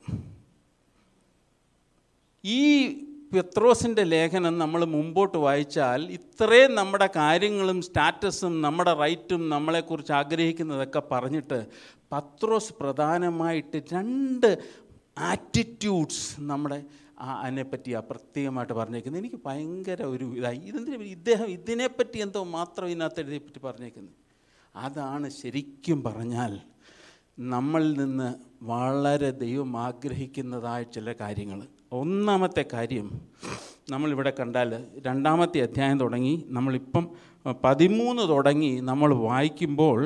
ഈ 2.45 2.63
പെത്രോസിന്റെ 3.33 4.03
ലേഖനം 4.03 4.57
നമ്മൾ 4.57 4.85
മുമ്പോട്ട് 4.85 5.37
വായിച്ചാൽ 5.37 6.11
ഇത്രയും 6.11 6.75
നമ്മുടെ 6.75 7.09
കാര്യങ്ങളും 7.15 7.81
സ്റ്റാറ്റസും 7.81 8.61
നമ്മുടെ 8.61 8.93
റൈറ്റും 8.93 9.49
നമ്മളെക്കുറിച്ച് 9.49 10.11
ആഗ്രഹിക്കുന്നതൊക്കെ 10.11 10.99
പറഞ്ഞിട്ട് 11.11 11.67
പത്രോസ് 12.11 12.73
പ്രധാനമായിട്ട് 12.79 13.83
രണ്ട് 13.93 14.57
ആറ്റിറ്റ്യൂഡ്സ് 15.17 16.41
നമ്മുടെ 16.41 16.83
അതിനെപ്പറ്റി 17.19 17.95
പ്രത്യേകമായിട്ട് 18.09 18.73
പറഞ്ഞേക്കുന്നത്. 18.73 19.21
എനിക്ക് 19.21 19.39
ഭയങ്കര 19.45 20.03
ഒരു 20.03 20.25
ഇതായി. 20.25 20.57
ഇതിന്റെ 20.57 20.97
ഇദ്ദേഹം 20.97 21.45
ഇതിനെപ്പറ്റി 21.45 22.17
എന്തോ 22.17 22.43
മാത്രം 22.43 22.87
ഇതിനകത്ത് 22.87 23.19
എഴുതിയെപ്പറ്റി 23.19 23.59
പറഞ്ഞേക്കുന്നത്? 23.59 24.15
അതാണ് 24.75 25.29
ശരിക്കും 25.29 26.03
പറഞ്ഞാൽ 26.03 26.59
നമ്മളിൽ 27.39 27.97
നിന്ന് 27.97 28.33
വളരെ 28.63 29.31
ദൈവം 29.31 29.77
ആഗ്രഹിക്കുന്നതായ 29.77 30.83
ചില 30.83 31.13
കാര്യങ്ങൾ. 31.13 31.61
ഒന്നാമത്തെ 31.99 32.65
കാര്യം 32.73 33.07
നമ്മളിവിടെ 33.89 34.33
കണ്ടാൽ 34.39 34.69
രണ്ടാമത്തെ 35.05 35.61
അധ്യായം 35.61 35.99
തുടങ്ങി 35.99 36.45
നമ്മളിപ്പം 36.47 37.05
പതിമൂന്ന് 37.63 38.23
തുടങ്ങി 38.29 38.79
നമ്മൾ 38.79 39.13
വായിക്കുമ്പോൾ 39.15 39.99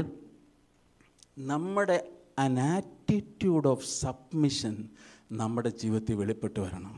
നമ്മുടെ 1.39 1.97
അനാറ്റിറ്റ്യൂഡ് 2.39 3.67
ഓഫ് 3.67 3.85
സബ്മിഷൻ 3.85 4.75
നമ്മുടെ 5.31 5.69
ജീവിതത്തിൽ 5.69 6.15
വെളിപ്പെട്ട് 6.15 6.59
വരണം. 6.59 6.93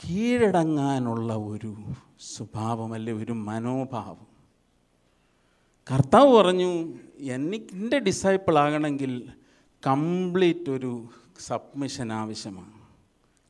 കീഴടങ്ങാനുള്ള 0.00 1.32
ഒരു 1.34 1.76
സ്വഭാവമല്ലേ 2.20 3.12
ഒരു 3.12 3.32
മനോഭാവം. 3.32 4.26
കർത്താവ് 5.86 6.30
പറഞ്ഞു 6.36 6.70
എനിക്ക് 7.36 7.70
എന്റെ 7.72 7.98
ഡിസൈപ്പിൾ 7.98 8.58
ആകണമെങ്കിൽ 8.58 9.12
കംപ്ലീറ്റ് 9.86 10.70
ഒരു 10.70 10.92
സബ്മിഷൻ 11.40 12.12
ആവശ്യമാണ്. 12.12 12.72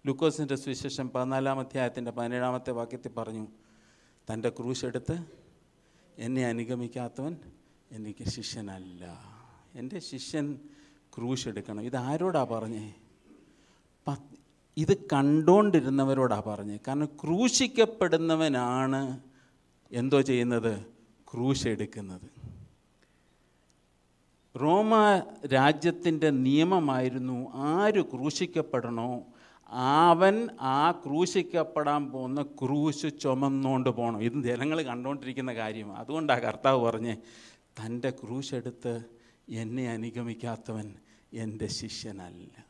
ലൂക്കോസിന്റെ 0.07 0.57
സുവിശേഷം 0.57 1.11
പതിനാലാം 1.11 1.61
അധ്യായത്തിന്റെ 1.61 2.11
പതിനേഴാമത്തെ 2.11 2.71
വാക്യത്തിൽ 2.71 3.09
പറഞ്ഞു 3.09 3.47
തന്റെ 4.33 4.49
ക്രൂശ് 4.49 4.85
എടുത്ത് 4.85 5.25
എന്നെ 6.19 6.47
അനുഗമിക്കാത്തവൻ 6.47 7.37
എനിക്ക് 7.93 8.25
ശിഷ്യനല്ല. 8.25 9.21
എന്റെ 9.75 9.99
ശിഷ്യൻ 9.99 10.59
ക്രൂശ് 11.17 11.49
എടുക്കണം. 11.49 11.83
ഇത് 11.83 11.97
ആരോടാ 11.97 12.45
പറഞ്ഞേ? 12.45 12.95
ഇത് 14.77 14.97
കണ്ടുകൊണ്ടിരുന്നവരോടാ 15.13 16.43
പറഞ്ഞേ. 16.47 16.79
കാരണം 16.89 17.07
ക്രൂശിക്കപ്പെടുന്നവനാണ് 17.07 19.21
എന്തോ 19.93 20.21
ചെയ്യുന്നത്? 20.21 20.87
ക്രൂശ് 21.33 21.69
എടുക്കുന്നത്. 21.69 22.36
റോമ 24.63 25.23
രാജ്യത്തിന്റെ 25.47 26.31
നിയമമായിരുന്നു 26.31 27.51
ആര് 27.55 28.03
ക്രൂശിക്കപ്പെടണോ 28.03 29.25
അവൻ 30.09 30.49
ആ 30.61 30.91
ക്രൂശിക്കപ്പെടാൻ 30.91 32.11
പോകുന്ന 32.11 32.43
ക്രൂശ് 32.43 33.07
ചുമന്നുകൊണ്ട് 33.23 33.91
പോകണം. 33.91 34.23
ഇത് 34.23 34.43
ജനങ്ങൾ 34.43 34.83
കണ്ടുകൊണ്ടിരിക്കുന്ന 34.83 35.55
കാര്യമാണ് 35.55 35.99
അതുകൊണ്ടാണ് 35.99 36.43
കർത്താവ് 36.43 36.85
പറഞ്ഞ് 36.85 37.17
തന്റെ 37.81 38.11
ക്രൂശെടുത്ത് 38.11 39.05
എന്നെ 39.49 39.91
അനുഗമിക്കാത്തവൻ 39.91 40.95
എന്റെ 41.33 41.67
ശിഷ്യനല്ല. 41.67 42.67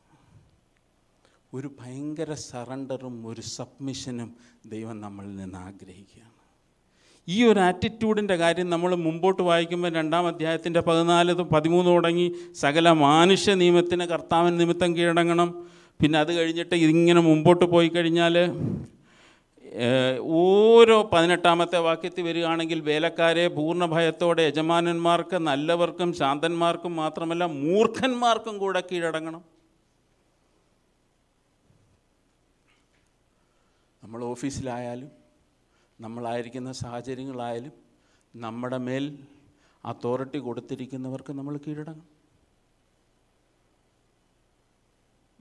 ഒരു 1.53 1.71
ഭയങ്കര 1.79 2.33
സറണ്ടറും 2.33 3.27
ഒരു 3.27 3.41
സബ്മിഷനും 3.41 4.35
ദൈവം 4.65 5.01
നമ്മളിൽ 5.01 5.35
നിന്ന് 5.35 5.57
ആഗ്രഹിക്കുകയാണ്. 5.57 6.36
ഈ 7.27 7.37
ഒരു 7.43 7.59
ആറ്റിറ്റ്യൂഡിന്റെ 7.59 8.35
കാര്യം 8.41 8.67
നമ്മൾ 8.73 8.91
മുമ്പോട്ട് 9.05 9.41
വായിക്കുമ്പോൾ 9.47 9.91
രണ്ടാം 9.99 10.25
അധ്യായത്തിന്റെ 10.31 10.81
പതിനാല് 10.89 11.33
പതിമൂന്ന് 11.55 11.89
തുടങ്ങി 11.95 12.27
സകല 12.63 12.91
മാനുഷ്യ 13.07 13.53
നിയമത്തിന് 13.61 14.05
കർത്താവൻ 14.13 14.53
നിമിത്തം 14.61 14.91
കീഴടങ്ങണം. 14.97 15.49
പിന്നെ 16.01 16.17
അത് 16.23 16.31
കഴിഞ്ഞിട്ട് 16.37 16.75
ഇതിങ്ങനെ 16.85 17.21
മുമ്പോട്ട് 17.29 17.65
പോയി 17.73 17.89
കഴിഞ്ഞാൽ 17.95 18.35
ഓരോ 20.43 20.97
പതിനെട്ടാമത്തെ 21.13 21.79
വാക്യത്തിൽ 21.87 22.23
വരികയാണെങ്കിൽ 22.27 22.79
വേലക്കാരെ 22.89 23.45
പൂർണ 23.57 23.85
ഭയത്തോടെ 23.93 24.43
യജമാനന്മാർക്ക് 24.47 25.37
നല്ലവർക്കും 25.49 26.09
ശാന്തന്മാർക്കും 26.19 26.93
മാത്രമല്ല 27.01 27.43
മൂർഖന്മാർക്കും 27.61 28.55
കൂടെ 28.63 28.81
കീഴടങ്ങണം. 28.91 29.43
നമ്മൾ 34.03 34.19
ഓഫീസിലായാലും 34.33 35.11
നമ്മളായിരിക്കുന്ന 35.99 36.71
സാഹചര്യങ്ങളായാലും 36.71 37.71
നമ്മുടെ 38.35 38.77
മേൽ 38.77 39.19
അതോറിറ്റി 39.85 40.37
കൊടുത്തിരിക്കുന്നവർക്ക് 40.37 41.33
നമ്മൾ 41.33 41.57
കീഴടങ്ങും. 41.57 42.17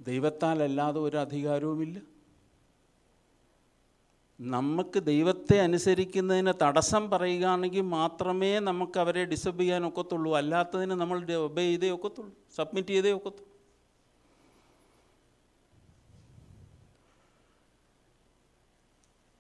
ദൈവത്താൽ 0.01 0.63
അല്ലാതെ 0.63 1.01
ഒരു 1.01 1.17
അധികാരവുമില്ല. 1.17 2.01
നമുക്ക് 4.41 4.99
ദൈവത്തെ 5.05 5.61
അനുസരിക്കുന്നതിന് 5.61 6.53
തടസ്സം 6.63 7.11
പറയുകയാണെങ്കിൽ 7.11 7.81
മാത്രമേ 7.81 8.59
നമുക്ക് 8.59 9.01
അവരെ 9.01 9.25
ഡിസബ് 9.25 9.61
ചെയ്യാൻ 9.61 9.87
ഒക്കത്തുള്ളൂ. 9.87 10.37
അല്ലാത്തതിന് 10.37 10.91
നമ്മൾ 10.91 11.35
ഒബേ 11.35 11.63
ചെയ്തേ 11.63 11.91
ഒക്കത്തുള്ളൂ 11.91 12.35
സബ്മിറ്റ് 12.57 12.89
ചെയ്തേ 12.89 13.13
ഒക്കത്തുള്ളൂ. 13.13 13.46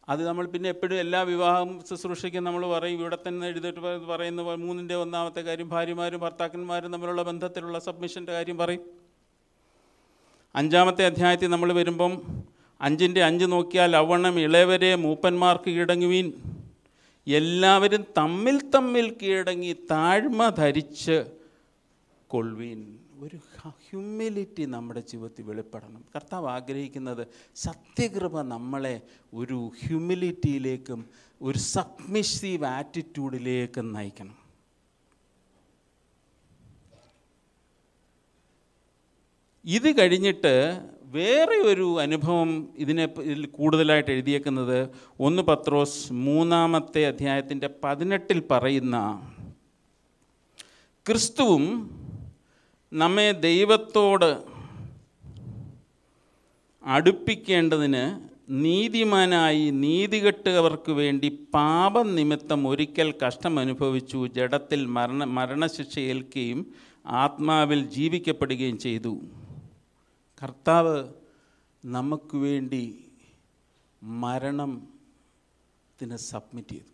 അത് 0.08 0.26
നമ്മൾ 0.26 0.46
പിന്നെ 0.46 0.68
എപ്പോഴും 0.68 1.00
എല്ലാ 1.00 1.22
വിവാഹം 1.22 1.80
ശുശ്രൂഷയ്ക്കും 1.90 2.44
നമ്മൾ 2.44 2.72
പറയും. 2.72 3.00
ഇവിടെ 3.00 3.18
തന്നെ 3.28 3.46
എഴുതിയിട്ട് 3.46 3.80
പ- 3.80 4.16
പറയുന്ന 4.16 4.42
മൂന്നിന്റെ 4.42 4.94
ഒന്നാമത്തെ 4.94 5.40
കാര്യം 5.40 5.68
ഭാര്യമാരും 5.68 6.20
ഭർത്താക്കന്മാരും 6.20 6.92
തമ്മിലുള്ള 6.92 7.22
ബന്ധത്തിലുള്ള 7.22 7.78
സബ്മിഷന്റെ 7.78 8.32
കാര്യം 8.32 8.58
പറയും. 8.58 8.80
അഞ്ചാമത്തെ 10.54 11.06
അധ്യായത്തിൽ 11.06 11.46
നമ്മൾ 11.46 11.72
വരുമ്പം 11.72 12.42
അഞ്ചിന്റെ 12.80 13.24
അഞ്ച് 13.24 13.44
നോക്കിയാൽ 13.44 13.96
അവണ്ണം 13.96 14.40
ഇളയവരെ 14.40 14.94
മൂപ്പന്മാർക്ക് 14.94 15.64
കീഴടങ്ങുവീൻ. 15.64 16.32
എല്ലാവരും 17.26 18.04
തമ്മിൽ 18.18 18.70
തമ്മിൽ 18.70 19.16
കീഴടങ്ങി 19.22 19.72
താഴ്മ 19.72 20.48
ധരിച്ച് 20.48 21.24
കൊള്ളുവീൻ. 22.28 22.98
ഒരു 23.20 23.36
ഹ്യൂമിലിറ്റി 23.68 24.64
നമ്മുടെ 24.64 25.00
ജീവിതത്തിൽ 25.00 25.44
വെളിപ്പെടണം. 25.44 26.04
കർത്താവ് 26.16 26.48
ആഗ്രഹിക്കുന്നത് 26.48 27.26
സത്യകൃപ 27.54 28.40
നമ്മളെ 28.40 29.00
ഒരു 29.34 29.70
ഹ്യൂമിലിറ്റിയിലേക്കും 29.80 31.08
ഒരു 31.42 31.58
സബ്മിസീവ് 31.58 32.64
ആറ്റിറ്റ്യൂഡിലേക്കും 32.64 33.92
നയിക്കണം. 33.92 34.46
ഇത് 39.64 39.98
കഴിഞ്ഞിട്ട് 39.98 40.80
വേറെ 41.02 41.56
ഒരു 41.56 42.00
അനുഭവം 42.00 42.74
ഇതിനെ 42.76 43.06
കൂടുതലായിട്ട് 43.46 44.10
എഴുതിയേക്കുന്നത് 44.10 44.88
ഒന്ന് 45.20 45.42
പത്രോസ് 45.42 46.12
മൂന്നാമത്തെ 46.12 47.06
അധ്യായത്തിന്റെ 47.06 47.70
പതിനെട്ടിൽ 47.84 48.42
പറയുന്ന 48.50 48.96
ക്രിസ്തുവും 51.08 51.64
നമ്മെ 52.92 53.32
ദൈവത്തോട് 53.32 54.44
അടുപ്പിക്കേണ്ടതിന് 56.84 58.20
നീതിമാനായി 58.48 59.70
നീതികെട്ടവർക്ക് 59.70 60.92
വേണ്ടി 60.92 61.48
പാപനിമിത്തം 61.54 62.66
ഒരിക്കൽ 62.66 63.14
കഷ്ടം 63.22 63.58
അനുഭവിച്ചു 63.58 64.26
ജഡത്തിൽ 64.26 64.86
മരണ 64.86 65.24
മരണശിക്ഷ 65.24 65.98
ഏൽക്കുകയും 65.98 66.74
ആത്മാവിൽ 67.22 67.88
ജീവിക്കപ്പെടുകയും 67.88 68.78
ചെയ്തു. 68.78 69.20
കർത്താവ് 70.42 71.04
നമുക്ക് 71.84 72.36
വേണ്ടി 72.36 73.08
മരണത്തിന് 74.02 76.16
സബ്മിറ്റ് 76.30 76.74
ചെയ്തു 76.74 76.92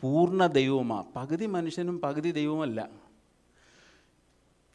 പൂർണ 0.02 0.46
ദൈവവുമാണ് 0.46 1.06
പകുതി 1.15 1.46
മനുഷ്യനും 1.46 2.02
പകുതി 2.02 2.32
ദൈവവുമല്ല. 2.32 2.89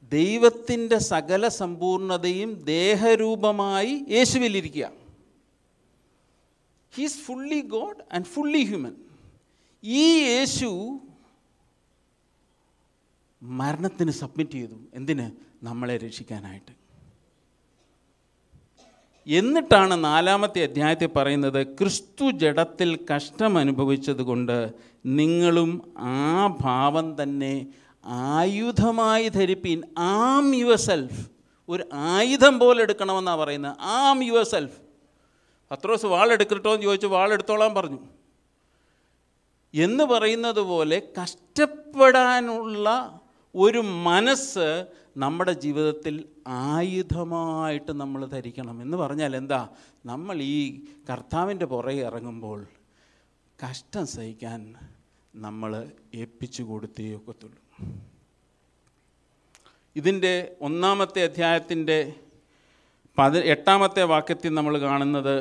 ദൈവത്തിന്റെ 0.05 0.99
സകല 0.99 1.49
സമ്പൂർണതയും 1.49 2.64
ദേഹരൂപമായി 2.64 4.05
യേശുവിലിരിക്കുക 4.09 4.92
he's 6.97 7.19
fully 7.19 7.61
God 7.61 8.14
and 8.14 8.25
fully 8.25 8.64
human 8.64 8.95
ഈ 9.85 10.07
യേശു 10.23 11.01
മരണത്തിന് 13.42 14.11
സബ്മിറ്റ് 14.11 14.51
ചെയ്തു. 14.51 14.75
എന്തിന്? 14.95 15.31
നമ്മളെ 15.64 15.97
രക്ഷിക്കാനായിട്ട്. 15.97 16.76
എന്നിട്ടാണ് 19.29 20.05
നാലാമത്തെ 20.05 20.62
അധ്യായത്തിൽ 20.62 21.07
പറയുന്നത് 21.07 21.67
ക്രിസ്തു 21.67 22.31
ജഡത്തിൽ 22.31 22.99
കഷ്ടം 23.15 23.59
അനുഭവിച്ചതുകൊണ്ട് 23.59 24.73
നിങ്ങളും 25.07 25.95
ആ 25.99 26.47
ഭാവം 26.61 27.23
തന്നെ 27.23 27.67
ആയുധമായി 28.05 29.29
ധരിപ്പിൻ. 29.29 29.83
Am 29.99 30.55
your 30.55 30.77
self. 30.77 31.31
ഒരു 31.69 31.85
ആയുധം 31.93 32.59
പോലെ 32.59 32.83
എടുക്കണമെന്നാണ് 32.83 33.41
പറയുന്നത്. 33.41 33.77
Am 33.81 34.25
your 34.25 34.45
self. 34.45 34.81
പത്രോസ് 35.71 36.07
വാളെടുക്കട്ടോ 36.07 36.71
എന്ന് 36.71 36.83
ചോദിച്ചു 36.83 37.07
വാളെടുത്തോളാൻ 37.07 37.75
പറഞ്ഞു. 37.75 37.99
എന്ന് 39.75 40.05
പറയുന്നത് 40.05 40.61
പോലെ 40.61 41.03
കഷ്ടപ്പെടാനുള്ള 41.23 43.21
ഒരു 43.55 43.79
മനസ്സ് 43.79 44.87
നമ്മുടെ 45.16 45.52
ജീവിതത്തിൽ 45.52 46.14
ആയുധമായിട്ട് 46.48 47.92
നമ്മൾ 47.92 48.26
ധരിക്കണം 48.26 48.83
എന്ന് 48.83 48.96
പറഞ്ഞാൽ 48.96 49.37
എന്താ? 49.37 49.61
നമ്മൾ 50.07 50.42
ഈ 50.42 50.59
കർത്താവിന്റെ 51.11 51.66
പുറകെ 51.66 52.02
ഇറങ്ങുമ്പോൾ 52.02 52.59
കഷ്ടം 53.59 54.07
സഹിക്കാൻ 54.07 54.61
നമ്മൾ 55.35 55.70
ഏൽപ്പിച്ചു 56.14 56.62
കൊടുത്തേ 56.62 57.14
ഒക്കത്തുള്ളൂ. 57.14 57.61
ഇതിന്റെ 59.96 60.35
ഒന്നാമത്തെ 60.61 61.22
അധ്യായത്തിന്റെ 61.24 61.98
പതി 63.18 63.38
എട്ടാമത്തെ 63.48 64.02
വാക്യത്തിൽ 64.05 64.55
നമ്മൾ 64.55 64.79
കാണുന്നത് 64.79 65.35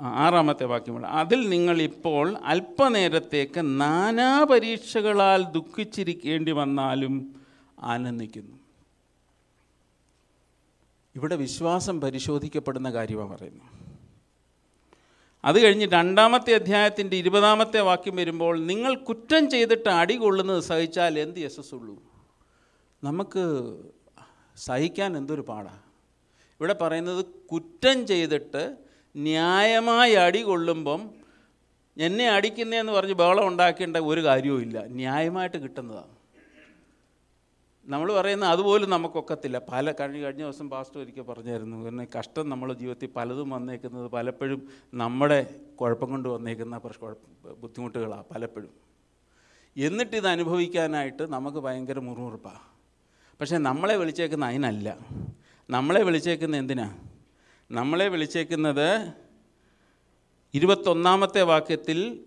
ആറാമത്തെ 0.00 0.64
വാക്യമാണ് 0.64 1.06
അതിൽ 1.06 1.48
നിങ്ങൾ 1.48 1.82
ഇപ്പോൾ 1.82 2.36
അല്പനേരത്തേക്ക് 2.36 3.80
നാനാ 3.80 4.44
പരീക്ഷകളാൽ 4.44 5.42
ദുഃഖിച്ചിരിക്കേണ്ടി 5.42 6.52
വന്നാലും 6.52 7.40
ആനന്ദിക്കുന്നു. 7.80 8.58
ഇവിടെ 11.16 11.36
വിശ്വാസം 11.36 12.00
പരിശോധിക്കപ്പെടുന്ന 12.00 12.92
കാര്യമാണ് 12.92 13.36
പറയുന്നത്. 13.36 13.78
അത് 15.44 15.62
കഴിഞ്ഞ് 15.62 15.86
രണ്ടാമത്തെ 15.92 16.54
അധ്യായത്തിന്റെ 16.54 17.16
ഇരുപതാമത്തെ 17.16 17.80
വാക്യം 17.80 18.16
വരുമ്പോൾ 18.16 18.66
നിങ്ങൾ 18.66 18.96
കുറ്റം 18.96 19.50
ചെയ്തിട്ട് 19.50 19.88
അടി 19.88 20.14
കൊള്ളുന്നത് 20.14 20.60
സഹിച്ചാൽ 20.60 21.18
എന്ത് 21.18 21.40
യശസ്സുള്ളൂ? 21.40 22.02
നമുക്ക് 23.04 23.76
സഹിക്കാൻ 24.56 25.16
എന്തൊരു 25.16 25.40
പാടാണ് 25.40 25.82
ഇവിടെ 26.60 26.74
പറയുന്നത് 26.74 27.24
കുറ്റം 27.52 28.06
ചെയ്തിട്ട് 28.06 28.87
ന്യായമായി 29.18 30.12
അടി 30.12 30.40
കൊള്ളുമ്പം 30.42 31.10
എന്നെ 31.96 32.28
അടിക്കുന്നതെന്ന് 32.28 32.92
പറഞ്ഞ് 32.92 33.14
ബഹളം 33.14 33.46
ഉണ്ടാക്കേണ്ട 33.48 33.96
ഒരു 33.96 34.24
കാര്യവും 34.24 34.60
ഇല്ല. 34.60 34.86
ന്യായമായിട്ട് 34.86 35.56
കിട്ടുന്നതാണ്. 35.56 36.14
നമ്മൾ 37.86 38.12
പറയുന്ന 38.12 38.44
അതുപോലും 38.44 38.90
നമുക്കൊക്കത്തില്ല. 38.90 39.60
പല 39.72 39.92
കഴിഞ്ഞ 39.92 40.18
കഴിഞ്ഞ 40.20 40.42
ദിവസം 40.42 40.70
പാസ്റ്റർ 40.70 41.00
ഒരിക്കൽ 41.00 41.22
പറഞ്ഞായിരുന്നു 41.22 41.84
കാരണം 41.84 42.06
കഷ്ടം 42.18 42.48
നമ്മൾ 42.48 42.72
ജീവിതത്തിൽ 42.72 43.10
പലതും 43.16 43.50
വന്നേക്കുന്നത് 43.50 44.10
പലപ്പോഴും 44.10 44.68
നമ്മുടെ 44.94 45.54
കുഴപ്പം 45.80 46.10
കൊണ്ട് 46.10 46.28
വന്നേക്കുന്ന 46.28 46.80
ബുദ്ധിമുട്ടുകളാണ് 47.62 48.24
പലപ്പോഴും. 48.34 48.70
എന്നിട്ട് 49.76 50.16
ഇത് 50.16 50.26
അനുഭവിക്കാനായിട്ട് 50.26 51.22
നമുക്ക് 51.22 51.58
ഭയങ്കര 51.58 51.98
മുറുമുറുപ്പാണ് 51.98 52.62
പക്ഷേ 53.40 53.58
നമ്മളെ 53.58 53.96
വിളിച്ചേക്കുന്ന 53.96 54.44
അതിനല്ല. 54.46 54.98
നമ്മളെ 55.70 56.02
വിളിച്ചേക്കുന്ന 56.02 56.56
എന്തിനാ? 56.56 56.94
നമ്മളെ 57.70 58.08
വിളിച്ചേക്കുന്നത് 58.08 59.12
ഇരുപത്തൊന്നാമത്തെ 60.54 61.42
വാക്യത്തിൽ 61.42 62.20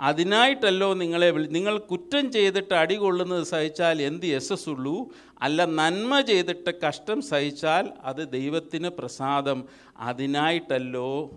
അതിനായിട്ടല്ലോ 0.00 0.94
നിങ്ങളെ 0.94 1.30
വിളി 1.30 1.46
നിങ്ങൾ 1.46 1.78
കുറ്റം 1.78 2.32
ചെയ്തിട്ട് 2.32 2.74
അടി 2.74 2.94
കൊള്ളുന്നത് 2.94 3.42
സഹിച്ചാൽ 3.42 4.02
എന്ത് 4.02 4.26
യശസ്സുള്ളൂ? 4.26 5.08
അല്ല 5.42 5.64
നന്മ 5.64 6.20
ചെയ്തിട്ട് 6.20 6.80
കഷ്ടം 6.80 7.22
സഹിച്ചാൽ 7.22 7.92
അത് 8.02 8.32
ദൈവത്തിന് 8.32 8.88
പ്രസാദം. 8.88 9.64
അതിനായിട്ടല്ലോ 9.96 11.30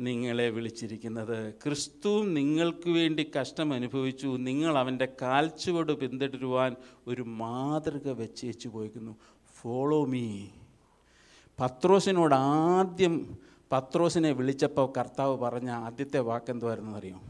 നിങ്ങളെ 0.00 0.50
വിളിച്ചിരിക്കുന്നത്. 0.50 1.54
ക്രിസ്തു 1.64 2.22
നിങ്ങൾക്ക് 2.22 2.88
വേണ്ടി 2.88 3.30
കഷ്ടം 3.40 3.72
അനുഭവിച്ചു. 3.72 4.36
നിങ്ങൾ 4.40 4.78
അവന്റെ 4.78 5.08
കാൽച്ചുവട് 5.22 5.92
പിന്തുടരുവാൻ 5.92 6.76
ഒരു 7.06 7.22
മാതൃക 7.22 8.08
വെച്ചേച്ചു 8.08 8.68
പോയിക്കുന്നു. 8.68 9.16
ഫോളോ 9.54 10.04
മീ 10.04 10.46
പത്രോസിനോട് 11.60 12.34
ആദ്യം 12.34 13.36
പത്രോസിനെ 13.72 14.32
വിളിച്ചപ്പോൾ 14.32 14.92
കർത്താവ് 14.98 15.38
പറഞ്ഞ 15.38 15.70
ആദ്യത്തെ 15.70 16.18
വാക്ക് 16.18 16.50
എന്തുവായിരുന്നു 16.50 16.98
അറിയോ? 16.98 17.20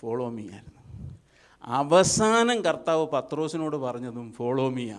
ഫോളോ 0.00 0.30
മീ 0.30 0.42
ആയിരുന്നു. 0.50 0.80
അവസാനം 1.64 2.64
കർത്താവ് 2.64 3.06
പത്രോസിനോട് 3.06 3.76
പറഞ്ഞതും 3.76 4.32
ഫോളോ 4.32 4.68
മീയാ 4.70 4.98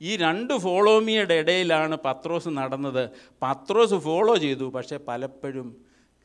ഈ 0.00 0.16
രണ്ട് 0.16 0.54
ഫോളോ 0.58 1.00
മീയുടെ 1.00 1.34
ഇടയിലാണ് 1.34 1.96
പത്രോസ് 2.04 2.48
നടന്നത്. 2.48 3.10
പത്രോസ് 3.42 3.94
ഫോളോ 3.94 4.36
ചെയ്തു 4.36 4.64
പക്ഷേ 4.64 4.96
പലപ്പോഴും 4.96 5.76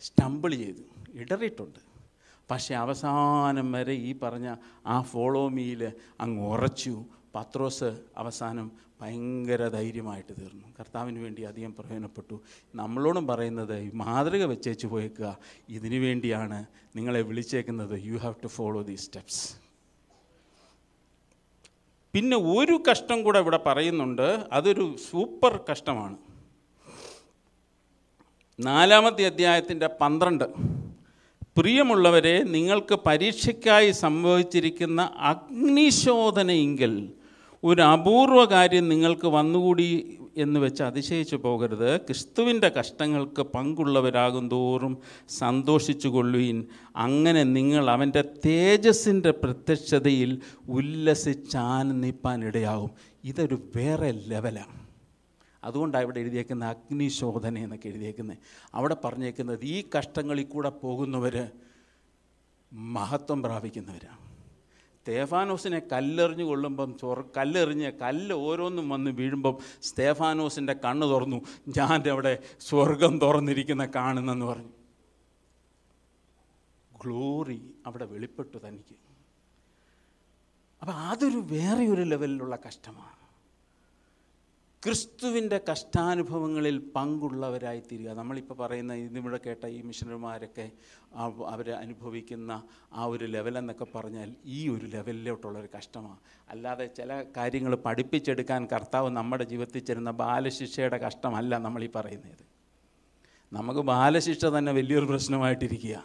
സ്റ്റംബിൾ 0.02 0.56
ചെയ്തു 0.56 0.84
ഇടറിയിട്ടുണ്ട്. 1.14 1.80
പക്ഷേ 2.52 2.76
അവസാനം 2.76 3.72
വരെ 3.72 3.94
ഈ 3.94 4.20
പറഞ്ഞ 4.20 4.56
ആ 4.86 5.02
ഫോളോ 5.02 5.50
മീയിൽ 5.50 5.92
അങ്ങ് 6.22 6.44
ഉറച്ചു 6.48 7.06
പത്രോസ് 7.36 8.00
അവസാനം 8.18 8.72
ഭയങ്കര 9.02 9.68
ധൈര്യമായിട്ട് 9.68 10.42
തീർന്നു. 10.42 10.68
കർത്താവിന് 10.80 11.20
വേണ്ടി 11.20 11.42
അധികം 11.42 11.76
പ്രയോജനപ്പെട്ടു. 11.80 12.42
നമ്മളോടും 12.76 13.28
പറയുന്നത് 13.28 13.94
മാതൃക 13.94 14.44
വെച്ചേച്ച് 14.44 14.88
പോയേക്കുക. 14.88 15.38
ഇതിനു 15.70 16.00
വേണ്ടിയാണ് 16.00 16.66
നിങ്ങളെ 16.96 17.22
വിളിച്ചേക്കുന്നത്. 17.22 18.04
You 18.04 18.18
have 18.18 18.36
to 18.44 18.48
follow 18.48 18.82
these 18.82 19.06
steps 19.06 19.56
പിന്നെ 22.14 22.38
ഒരു 22.38 22.84
കഷ്ടം 22.92 23.24
കൂടെ 23.24 23.40
ഇവിടെ 23.40 23.58
പറയുന്നുണ്ട്. 23.58 24.48
അതൊരു 24.52 24.96
സൂപ്പർ 25.12 25.60
കഷ്ടമാണ്. 25.72 26.18
നാലാമത്തെ 28.60 29.26
അധ്യായത്തിന്റെ 29.26 29.88
പന്ത്രണ്ട്. 29.88 30.44
പ്രിയമുള്ളവരെ 31.58 32.44
നിങ്ങൾക്ക് 32.44 32.96
പരീക്ഷയ്ക്കായി 32.96 33.92
സംഭവിച്ചിരിക്കുന്ന 33.92 35.02
അഗ്നിശോധനയെങ്കിൽ 35.18 37.14
ഒരു 37.64 37.82
അപൂർവ 37.82 38.46
കാര്യം 38.46 38.90
നിങ്ങൾക്ക് 38.90 39.28
വന്നുകൂടി 39.28 40.18
എന്ന് 40.38 40.60
വെച്ച് 40.60 40.84
അതിശയിച്ചു 40.84 41.36
പോകരുത്. 41.36 41.98
ക്രിസ്തുവിന്റെ 41.98 42.70
കഷ്ടങ്ങൾക്ക് 42.70 43.42
പങ്കുള്ളവരാകും 43.42 44.50
തോറും 44.50 44.98
സന്തോഷിച്ചു 45.30 46.08
കൊള്ളുവീൻ 46.08 46.66
അങ്ങനെ 46.96 47.44
നിങ്ങൾ 47.44 47.90
അവന്റെ 47.90 48.24
തേജസ്സിന്റെ 48.46 49.32
പ്രത്യക്ഷതയിൽ 49.32 50.42
ഉല്ലസിച്ചാനന്ദിപ്പാൻ 50.70 52.46
ഇടയാകും. 52.46 52.92
ഇതൊരു 53.24 53.62
വേറെ 53.76 54.12
ലെവലാണ് 54.12 54.80
അതുകൊണ്ടാണ് 55.64 56.04
ഇവിടെ 56.04 56.20
എഴുതിയേക്കുന്ന 56.20 56.66
അഗ്നിശോധന 56.66 57.58
എന്നൊക്കെ 57.58 57.88
എഴുതിയേക്കുന്നത്. 57.90 58.38
അവിടെ 58.74 58.96
പറഞ്ഞേക്കുന്നത് 59.06 59.66
ഈ 59.66 59.84
കഷ്ടങ്ങളിൽ 59.98 60.44
കൂടെ 60.44 60.70
പോകുന്നവർ 60.70 61.50
മഹത്വം 62.74 63.44
പ്രാപിക്കുന്നവരാണ് 63.44 64.29
സ്തേഫാനോസിനെ 65.00 65.80
കല്ലെറിഞ്ഞ് 65.80 66.44
കൊള്ളുമ്പം 66.44 66.98
ചൊറ 66.98 67.22
കല്ലെറിഞ്ഞ് 67.38 67.92
കല്ല് 67.92 68.36
ഓരോന്നും 68.36 68.90
വന്ന് 68.90 69.12
വീഴുമ്പം 69.12 69.58
സ്തേഫാനോസിന്റെ 69.82 70.74
കണ്ണ് 70.74 71.08
തുറന്നു. 71.08 71.42
ഞാൻ 71.78 72.10
അവിടെ 72.10 72.44
സ്വർഗം 72.60 73.20
തുറന്നിരിക്കുന്ന 73.20 73.86
കാണുന്നെന്ന് 73.86 74.46
പറഞ്ഞു. 74.46 74.72
ഗ്ലോറി 77.04 77.74
അവിടെ 77.86 78.06
വെളിപ്പെട്ടു 78.06 78.58
തനിക്ക്. 78.58 78.96
അപ്പം 80.82 80.94
അതൊരു 80.94 81.38
വേറെ 81.38 81.88
ഒരു 81.88 82.02
ലെവലിലുള്ള 82.02 82.58
കഷ്ടമാണ്. 82.68 83.29
ക്രിസ്തുവിന്റെ 84.86 85.62
കഷ്ടാനുഭവങ്ങളിൽ 85.72 86.92
പങ്കുള്ളവരായി 86.96 87.80
തീരുക 87.80 88.12
നമ്മളിപ്പോൾ 88.12 88.54
പറയുന്ന 88.54 88.94
ഇതിവിടെ 88.94 89.40
കേട്ട 89.46 89.68
ഈ 89.68 89.82
മിഷണറിമാരൊക്കെ 89.82 90.72
അവർ 91.48 91.72
അനുഭവിക്കുന്ന 91.72 92.64
ആ 92.94 93.06
ഒരു 93.06 93.26
ലെവലെന്നൊക്കെ 93.26 93.88
പറഞ്ഞാൽ 93.96 94.36
ഈ 94.46 94.70
ഒരു 94.70 94.86
ലെവലിലോട്ടുള്ളൊരു 94.86 95.68
കഷ്ടമാണ് 95.78 96.18
അല്ലാതെ 96.50 96.86
ചില 96.86 97.24
കാര്യങ്ങൾ 97.38 97.76
പഠിപ്പിച്ചെടുക്കാൻ 97.76 98.68
കർത്താവ് 98.74 99.10
നമ്മുടെ 99.10 99.44
ജീവിതത്തിൽ 99.44 99.80
ചെരുന്ന 99.80 100.12
ബാലശിക്ഷയുടെ 100.12 100.98
കഷ്ടമല്ല 100.98 101.58
നമ്മളീ 101.58 101.88
പറയുന്നത്. 101.96 102.46
നമുക്ക് 103.54 103.80
ബാലശിക്ഷ 103.80 104.46
തന്നെ 104.46 104.72
വലിയൊരു 104.72 105.06
പ്രശ്നമായിട്ടിരിക്കുക 105.06 106.04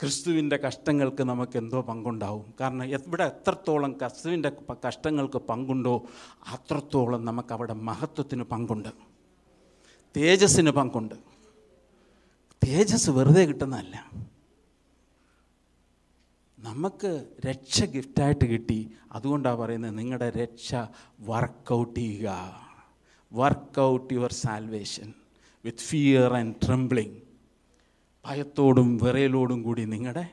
ക്രിസ്തുവിന്റെ 0.00 0.56
കഷ്ടങ്ങൾക്ക് 0.56 1.22
നമുക്ക് 1.22 1.58
എന്തോ 1.58 1.80
പങ്കുണ്ടാവും. 1.80 2.54
കാരണം 2.60 2.84
ഇവിടെ 2.84 3.24
എത്രത്തോളം 3.24 3.92
ക്രിസ്തുവിന്റെ 3.92 4.52
കഷ്ടങ്ങൾക്ക് 4.88 5.38
പങ്കുണ്ടോ 5.38 6.02
അത്രത്തോളം 6.48 7.24
നമുക്ക് 7.24 7.52
അവിടെ 7.52 7.72
മഹത്വത്തിന് 7.72 8.42
പങ്കുണ്ട്. 8.42 8.88
തേജസ്സിന് 10.16 10.70
പങ്കുണ്ട്. 10.70 11.14
തേജസ് 12.66 13.10
വെറുതെ 13.10 13.44
കിട്ടുന്നതല്ല. 13.44 14.10
നമുക്ക് 16.58 17.26
രക്ഷ 17.46 17.84
ഗിഫ്റ്റായിട്ട് 17.84 18.44
കിട്ടി. 18.44 18.90
അതുകൊണ്ടാണ് 19.12 19.56
പറയുന്നത് 19.56 19.98
നിങ്ങളുടെ 19.98 20.30
രക്ഷ 20.30 20.74
വർക്കൗട്ട് 21.20 22.00
ചെയ്യുക. 22.00 22.60
Work out 23.32 24.14
your 24.14 24.32
salvation 24.32 25.14
with 25.64 25.78
fear 25.78 26.34
and 26.34 26.54
trembling 26.66 27.21
ഭയത്തോടും 28.24 28.96
വിറയലോടും 29.02 29.62
കൂടി 29.62 29.84
നിങ്ങളുടെ 29.84 30.28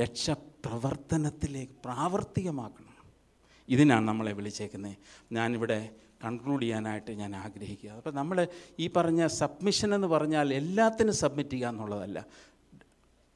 രക്ഷ 0.00 0.30
പ്രവർത്തനത്തിലേക്ക് 0.30 1.72
പ്രാവർത്തികമാക്കണം. 1.84 2.94
ഇതിനാണ് 3.68 4.08
നമ്മളെ 4.08 4.32
വിളിച്ചേക്കുന്നത് 4.32 4.96
ഞാനിവിടെ 5.32 5.90
കൺക്ലൂഡ് 6.24 6.62
ചെയ്യാനായിട്ട് 6.62 7.10
ഞാൻ 7.10 7.36
ആഗ്രഹിക്കുക. 7.36 7.90
അപ്പോൾ 7.90 8.10
നമ്മൾ 8.10 8.48
ഈ 8.78 8.90
പറഞ്ഞ 8.96 9.26
സബ്മിഷൻ 9.26 9.94
എന്ന് 9.94 10.08
പറഞ്ഞാൽ 10.08 10.54
എല്ലാത്തിനും 10.54 11.14
സബ്മിറ്റ് 11.14 11.50
ചെയ്യുക 11.50 11.68
എന്നുള്ളതല്ല. 11.68 12.26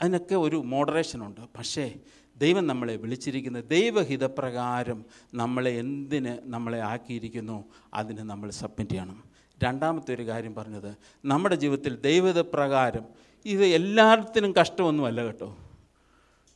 അതിനൊക്കെ 0.01 0.35
ഒരു 0.35 0.57
മോഡറേഷനുണ്ട് 0.57 1.41
പക്ഷേ 1.41 1.95
ദൈവം 2.37 2.67
നമ്മളെ 2.67 2.97
വിളിച്ചിരിക്കുന്ന 2.97 3.61
ദൈവഹിതപ്രകാരം 3.61 5.05
നമ്മളെ 5.35 5.71
എന്തിന് 5.71 6.39
നമ്മളെ 6.45 6.79
ആക്കിയിരിക്കുന്നു 6.79 7.65
അതിന് 7.95 8.19
നമ്മൾ 8.19 8.51
സബ്മിറ്റ് 8.51 8.93
ചെയ്യണം. 8.93 9.25
രണ്ടാമത്തെ 9.65 10.15
ഒരു 10.15 10.27
കാര്യം 10.27 10.55
പറഞ്ഞത് 10.55 10.97
നമ്മുടെ 11.25 11.55
ജീവിതത്തിൽ 11.55 11.97
ദൈവഹിതപ്രകാരം 11.97 13.32
ഇത് 13.47 13.65
എല്ലാത്തിനും 13.65 14.55
കഷ്ടമൊന്നുമല്ല 14.57 15.25
കേട്ടോ. 15.25 15.57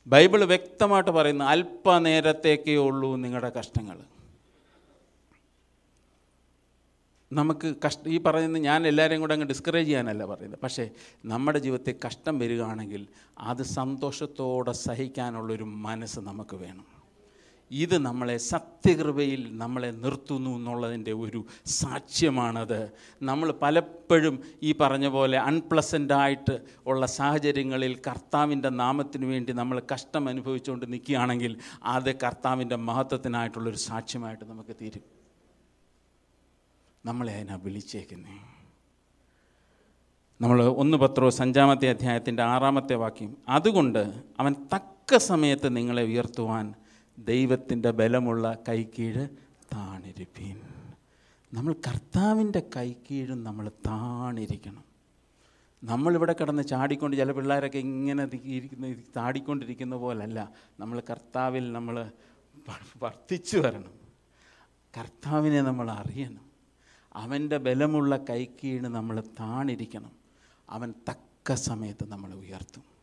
ബൈബിൾ 0.06 0.44
വ്യക്തമായിട്ട് 0.44 1.10
പറയുന്നു 1.10 1.44
അല്പനേരത്തേക്കേ 1.44 2.76
ഉള്ളൂ 2.76 3.16
നിങ്ങളുടെ 3.16 3.52
കഷ്ടങ്ങൾ 3.58 3.98
നമുക്ക് 7.32 7.74
കഷ്ട 7.86 8.08
ഈ 8.08 8.18
പറയുന്നത് 8.18 8.62
ഞാൻ 8.62 8.86
എല്ലാവരെയും 8.86 9.20
കൂടെ 9.20 9.34
അങ്ങ് 9.34 9.46
ഡിസ്കറേജ് 9.46 9.86
ചെയ്യാനല്ല 9.86 10.24
പറയുന്നത്. 10.24 10.60
പക്ഷേ 10.60 10.90
നമ്മുടെ 11.24 11.58
ജീവിതത്തിൽ 11.58 11.94
കഷ്ടം 12.06 12.38
വരികയാണെങ്കിൽ 12.38 13.06
അത് 13.38 13.62
സന്തോഷത്തോടെ 13.62 14.72
സഹിക്കാനുള്ളൊരു 14.72 15.64
മനസ്സ് 15.64 16.20
നമുക്ക് 16.20 16.56
വേണം. 16.56 16.95
ഇത് 17.70 17.98
നമ്മളെ 17.98 18.36
സത്യകൃപയിൽ 18.36 19.58
നമ്മളെ 19.58 19.90
നിർത്തുന്നു 19.90 20.50
എന്നുള്ളതിന്റെ 20.50 21.12
ഒരു 21.12 21.44
സാക്ഷ്യമാണത്. 21.66 22.90
നമ്മൾ 23.22 23.54
പലപ്പോഴും 23.62 24.42
ഈ 24.62 24.72
പറഞ്ഞ 24.72 25.08
പോലെ 25.08 25.38
അൺപ്ലസന്റായിട്ട് 25.38 26.60
ഉള്ള 26.86 27.06
സാഹചര്യങ്ങളിൽ 27.06 28.00
കർത്താവിന്റെ 28.06 28.68
നാമത്തിന് 28.68 29.26
വേണ്ടി 29.26 29.52
നമ്മൾ 29.52 29.82
കഷ്ടം 29.94 30.28
അനുഭവിച്ചുകൊണ്ട് 30.28 30.92
നിൽക്കുകയാണെങ്കിൽ 30.92 31.56
അത് 31.82 32.16
കർത്താവിന്റെ 32.16 32.76
മഹത്വത്തിനായിട്ടുള്ളൊരു 32.76 33.76
സാക്ഷ്യമായിട്ട് 33.76 34.44
നമുക്ക് 34.44 34.76
തീരും. 34.80 35.02
നമ്മളെ 37.06 37.32
അതിനാ 37.32 37.58
വിളിച്ചേക്കുന്നേ. 37.62 38.38
നമ്മൾ 40.40 40.64
ഒന്ന് 40.64 40.98
പത്രോ 40.98 41.30
സഞ്ചാമത്തെ 41.30 41.90
അധ്യായത്തിന്റെ 41.90 42.42
ആറാമത്തെ 42.42 42.94
വാക്യം. 42.94 43.36
അതുകൊണ്ട് 43.48 44.22
അവൻ 44.40 44.54
തക്ക 44.74 45.16
സമയത്ത് 45.16 45.76
നിങ്ങളെ 45.76 46.02
ഉയർത്തുവാൻ 46.02 46.74
ദൈവത്തിന്റെ 47.18 47.90
ബലമുള്ള 47.90 48.58
കൈക്കീഴ് 48.68 49.28
താണിരിപ്പീൻ. 49.74 50.60
നമ്മൾ 51.54 51.72
കർത്താവിന്റെ 51.72 52.62
കൈക്കീഴും 52.76 53.44
നമ്മൾ 53.44 53.68
താണിരിക്കണം. 53.68 54.84
നമ്മളിവിടെ 55.84 56.32
കിടന്ന് 56.32 56.62
ചാടിക്കൊണ്ട് 56.62 57.16
ചില 57.16 57.32
പിള്ളേരൊക്കെ 57.32 57.78
ഇങ്ങനെ 57.78 58.28
ഇരിക്കുന്ന 58.44 58.92
ചാടിക്കൊണ്ടിരിക്കുന്ന 58.92 59.96
പോലല്ല. 59.96 60.52
നമ്മൾ 60.80 61.02
കർത്താവിൽ 61.10 61.72
നമ്മൾ 61.72 62.10
വർദ്ധിച്ചു 63.02 63.58
വരണം. 63.58 63.94
കർത്താവിനെ 64.98 65.62
നമ്മൾ 65.62 65.90
അറിയണം. 65.90 66.50
അവന്റെ 67.12 67.56
ബലമുള്ള 67.56 68.16
കൈക്കീണ് 68.16 68.86
നമ്മൾ 68.86 69.20
താണിരിക്കണം. 69.40 70.12
അവൻ 70.70 70.94
തക്ക 71.08 71.54
സമയത്ത് 71.54 72.08
നമ്മളെ 72.08 72.34
ഉയർത്തും. 72.34 72.95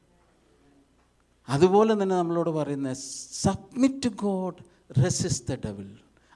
അതുപോലെ 1.47 1.93
തന്നെ 1.93 2.15
നമ്മളോട് 2.15 2.49
പറയുന്നത് 2.49 2.97
submit 3.43 4.09
God 4.09 4.55
resist 5.03 5.53
the 5.53 5.57
devil 5.65 5.87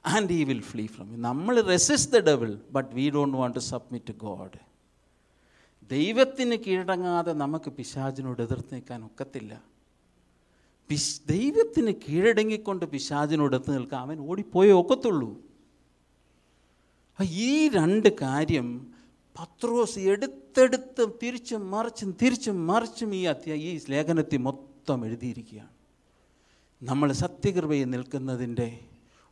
and 0.06 0.32
he 0.32 0.44
will 0.44 0.62
flee 0.62 0.86
from 0.86 1.22
നമ്മൾ 1.22 1.60
resist 1.60 2.16
the 2.16 2.20
devil 2.20 2.58
but 2.70 2.94
we 2.94 3.10
don't 3.10 3.36
want 3.38 3.54
to 3.54 3.60
submit 3.60 4.12
God 4.12 4.68
ദൈവത്തിന് 5.90 6.54
കീഴടങ്ങാതെ 6.54 7.32
നമുക്ക് 7.32 7.70
പിശാചിനോട് 7.70 8.42
എതിർത്ത് 8.42 8.74
നിൽക്കാൻ 8.74 9.04
ഒക്കത്തില്ല. 9.04 9.62
പിശ് 10.88 11.20
ദൈവത്തിന് 11.28 11.92
കീഴടങ്ങിക്കൊണ്ട് 11.92 12.86
പിശാചിനോട് 12.86 13.56
എത്തി 13.56 13.70
നിൽക്കാൻ 13.70 14.00
അവൻ 14.00 14.18
ഓടിപ്പോയേ 14.20 14.72
ഒക്കത്തുള്ളൂ. 14.72 15.36
ഈ 17.32 17.68
രണ്ട് 17.68 18.08
കാര്യം 18.20 18.94
പത്രോസ് 19.40 19.98
എടുത്തെടുത്ത് 19.98 21.08
തിരിച്ചും 21.22 21.70
മറിച്ചും 21.70 22.16
തിരിച്ചും 22.22 22.66
മറിച്ചും 22.66 23.14
ഈ 23.14 23.24
അത്യ 23.24 23.54
ഈ 23.54 23.80
ലേഖനത്തിൽ 23.88 24.36
മൊത്തം 24.36 24.67
എഴുതിയിരിക്കുകയാണ്. 24.92 25.68
നമ്മൾ 26.82 27.12
സത്യകൃപയിൽ 27.12 27.84
നിൽക്കുന്നതിന്റെ 27.84 28.78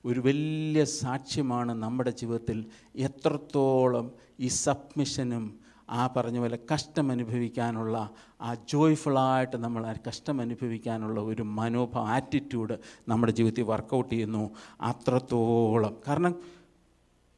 ഒരു 0.05 0.21
വലിയ 0.21 0.85
സാക്ഷ്യമാണ് 0.85 1.73
നമ്മുടെ 1.73 2.11
ജീവിതത്തിൽ 2.11 2.67
എത്രത്തോളം 2.97 4.13
ഈ 4.41 4.49
സബ്മിഷനും 4.49 5.61
ആ 5.91 6.07
പറഞ്ഞ 6.07 6.39
പോലെ 6.39 6.59
കഷ്ടം 6.75 7.11
അനുഭവിക്കാനുള്ള 7.11 8.11
ആ 8.41 8.55
ജോയ്ഫുള്ളായിട്ട് 8.55 9.57
നമ്മൾ 9.57 9.87
ആ 9.87 9.95
കഷ്ടം 10.09 10.41
അനുഭവിക്കാനുള്ള 10.41 11.21
ഒരു 11.21 11.43
മനോഭാവം 11.43 12.09
ആറ്റിറ്റ്യൂഡ് 12.09 12.79
നമ്മുടെ 13.09 13.33
ജീവിതത്തിൽ 13.33 13.63
വർക്കൗട്ട് 13.63 14.11
ചെയ്യുന്നു. 14.11 14.51
അത്രത്തോളം. 14.81 15.97
കാരണം 16.09 16.41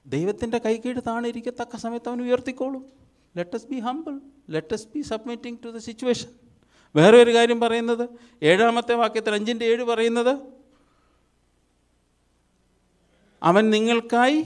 ദൈവത്തിന്റെ 0.06 0.58
കൈകീഴ് 0.58 1.00
താണിരിക്കത്തക്ക 1.06 1.76
സമയത്ത് 1.76 2.08
അവൻ 2.08 2.22
ഉയർത്തിക്കോളും. 2.22 2.86
Let's 3.36 3.66
be 3.66 3.80
humble 3.80 4.20
let's 4.50 4.88
be 4.94 5.00
submitting 5.00 5.58
to 5.64 5.68
the 5.68 5.76
situation 5.76 6.47
വേറെ 6.97 7.22
ഒരു 7.22 7.34
കാര്യം 7.34 7.61
പറയുന്നത്? 7.61 8.09
ഏഴാമത്തെ 8.43 8.95
വാക്യത്തിൽ 8.95 9.34
അഞ്ചിന്റെ 9.34 9.64
ഏഴ് 9.64 9.84
പറയുന്നത്? 9.84 10.39
അവൻ 13.43 13.70
നിങ്ങൾക്കായി 13.70 14.43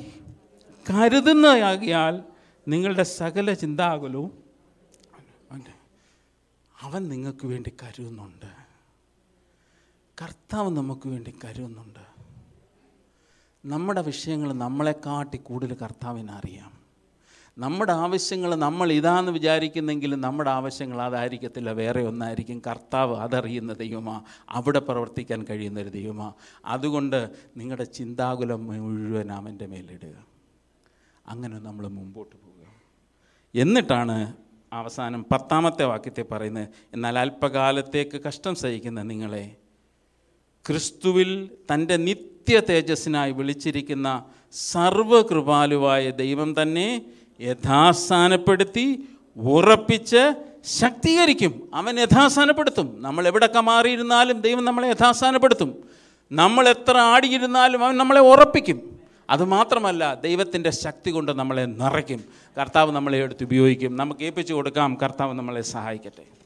കരുതുന്നതാകിയാൽ 0.90 2.22
നിങ്ങളുടെ 2.68 3.02
സകല 3.02 3.52
ചിന്താകുലവും 3.52 4.42
അവൻ 6.80 7.08
നിങ്ങൾക്ക് 7.08 7.46
വേണ്ടി 7.46 7.72
കരുതുന്നുണ്ട്. 7.82 8.46
കർത്താവ് 10.22 10.70
നമുക്ക് 10.70 11.08
വേണ്ടി 11.08 11.34
കരുതുന്നുണ്ട്. 11.44 12.12
നമ്മുടെ 13.66 14.02
വിഷയങ്ങൾ 14.02 14.52
നമ്മളെക്കാട്ടി 14.52 15.36
കൂടുതൽ 15.36 15.74
കർത്താവിന് 15.74 16.30
അറിയാം 16.30 16.81
നമ്മുടെ 17.58 17.92
ആവശ്യങ്ങൾ 17.92 18.54
നമ്മൾ 18.54 18.92
ഇതാന്ന് 18.92 19.32
വിചാരിക്കുന്നെങ്കിലും 19.32 20.20
നമ്മുടെ 20.20 20.50
ആവശ്യങ്ങൾ 20.50 21.02
അതായിരിക്കത്തില്ല. 21.02 21.72
വേറെ 21.72 22.02
ഒന്നായിരിക്കും. 22.02 22.62
കർത്താവ് 22.66 23.16
അതറിയുന്ന 23.16 23.72
ദൈവമാ. 23.72 24.22
അവിടെ 24.50 24.78
പ്രവർത്തിക്കാൻ 24.78 25.44
കഴിയുന്ന 25.50 25.80
ഒരു 25.80 25.88
ദൈവമാ. 25.88 26.32
അതുകൊണ്ട് 26.64 27.30
നിങ്ങളുടെ 27.56 27.84
ചിന്താകുലം 27.84 28.66
മുഴുവൻ 28.66 29.32
അവന്റെ 29.32 29.66
മേലിടുക. 29.66 30.26
അങ്ങനെ 31.28 31.58
നമ്മൾ 31.58 31.88
മുമ്പോട്ട് 31.88 32.36
പോവുക. 32.36 32.62
എന്നിട്ടാണ് 33.54 34.34
അവസാനം 34.72 35.26
പത്താമത്തെ 35.32 35.84
വാക്യത്തെ 35.84 36.22
പറയുന്നത് 36.22 36.68
എന്നാൽ 36.92 37.18
അല്പകാലത്തേക്ക് 37.18 38.20
കഷ്ടം 38.22 38.54
സഹിക്കുന്ന 38.54 39.02
നിങ്ങളെ 39.02 39.56
ക്രിസ്തുവിൽ 40.66 41.50
തന്റെ 41.74 41.96
നിത്യ 41.96 42.60
തേജസ്സിനായി 42.60 43.32
വിളിച്ചിരിക്കുന്ന 43.32 44.24
സർവകൃപാലുവായ 44.52 46.10
ദൈവം 46.10 46.62
തന്നെ 46.62 47.12
യഥാസ്ഥാനപ്പെടുത്തി 47.40 49.08
ഉറപ്പിച്ച് 49.36 50.34
ശക്തീകരിക്കും. 50.64 51.70
അവൻ 51.74 52.00
യഥാസ്ഥാനപ്പെടുത്തും. 52.00 52.96
നമ്മൾ 53.02 53.26
എവിടെയൊക്കെ 53.26 53.60
മാറിയിരുന്നാലും 53.60 54.40
ദൈവം 54.40 54.64
നമ്മളെ 54.64 54.88
യഥാസ്ഥാനപ്പെടുത്തും. 54.88 55.74
നമ്മൾ 56.32 56.68
എത്ര 56.68 56.96
ആടിയിരുന്നാലും 56.96 57.84
അവൻ 57.84 57.96
നമ്മളെ 57.96 58.20
ഉറപ്പിക്കും. 58.20 58.98
അതുമാത്രമല്ല 59.30 60.14
ദൈവത്തിന്റെ 60.14 60.70
ശക്തി 60.70 61.10
കൊണ്ട് 61.10 61.32
നമ്മളെ 61.32 61.64
നിറയ്ക്കും. 61.64 62.24
കർത്താവ് 62.60 62.92
നമ്മളെ 62.92 63.18
എടുത്ത് 63.18 63.44
ഉപയോഗിക്കും. 63.44 63.96
നമുക്ക് 63.96 64.24
ഏൽപ്പിച്ചു 64.24 64.54
കൊടുക്കാം. 64.54 64.98
കർത്താവ് 65.02 65.34
നമ്മളെ 65.34 65.62
സഹായിക്കട്ടെ. 65.62 66.41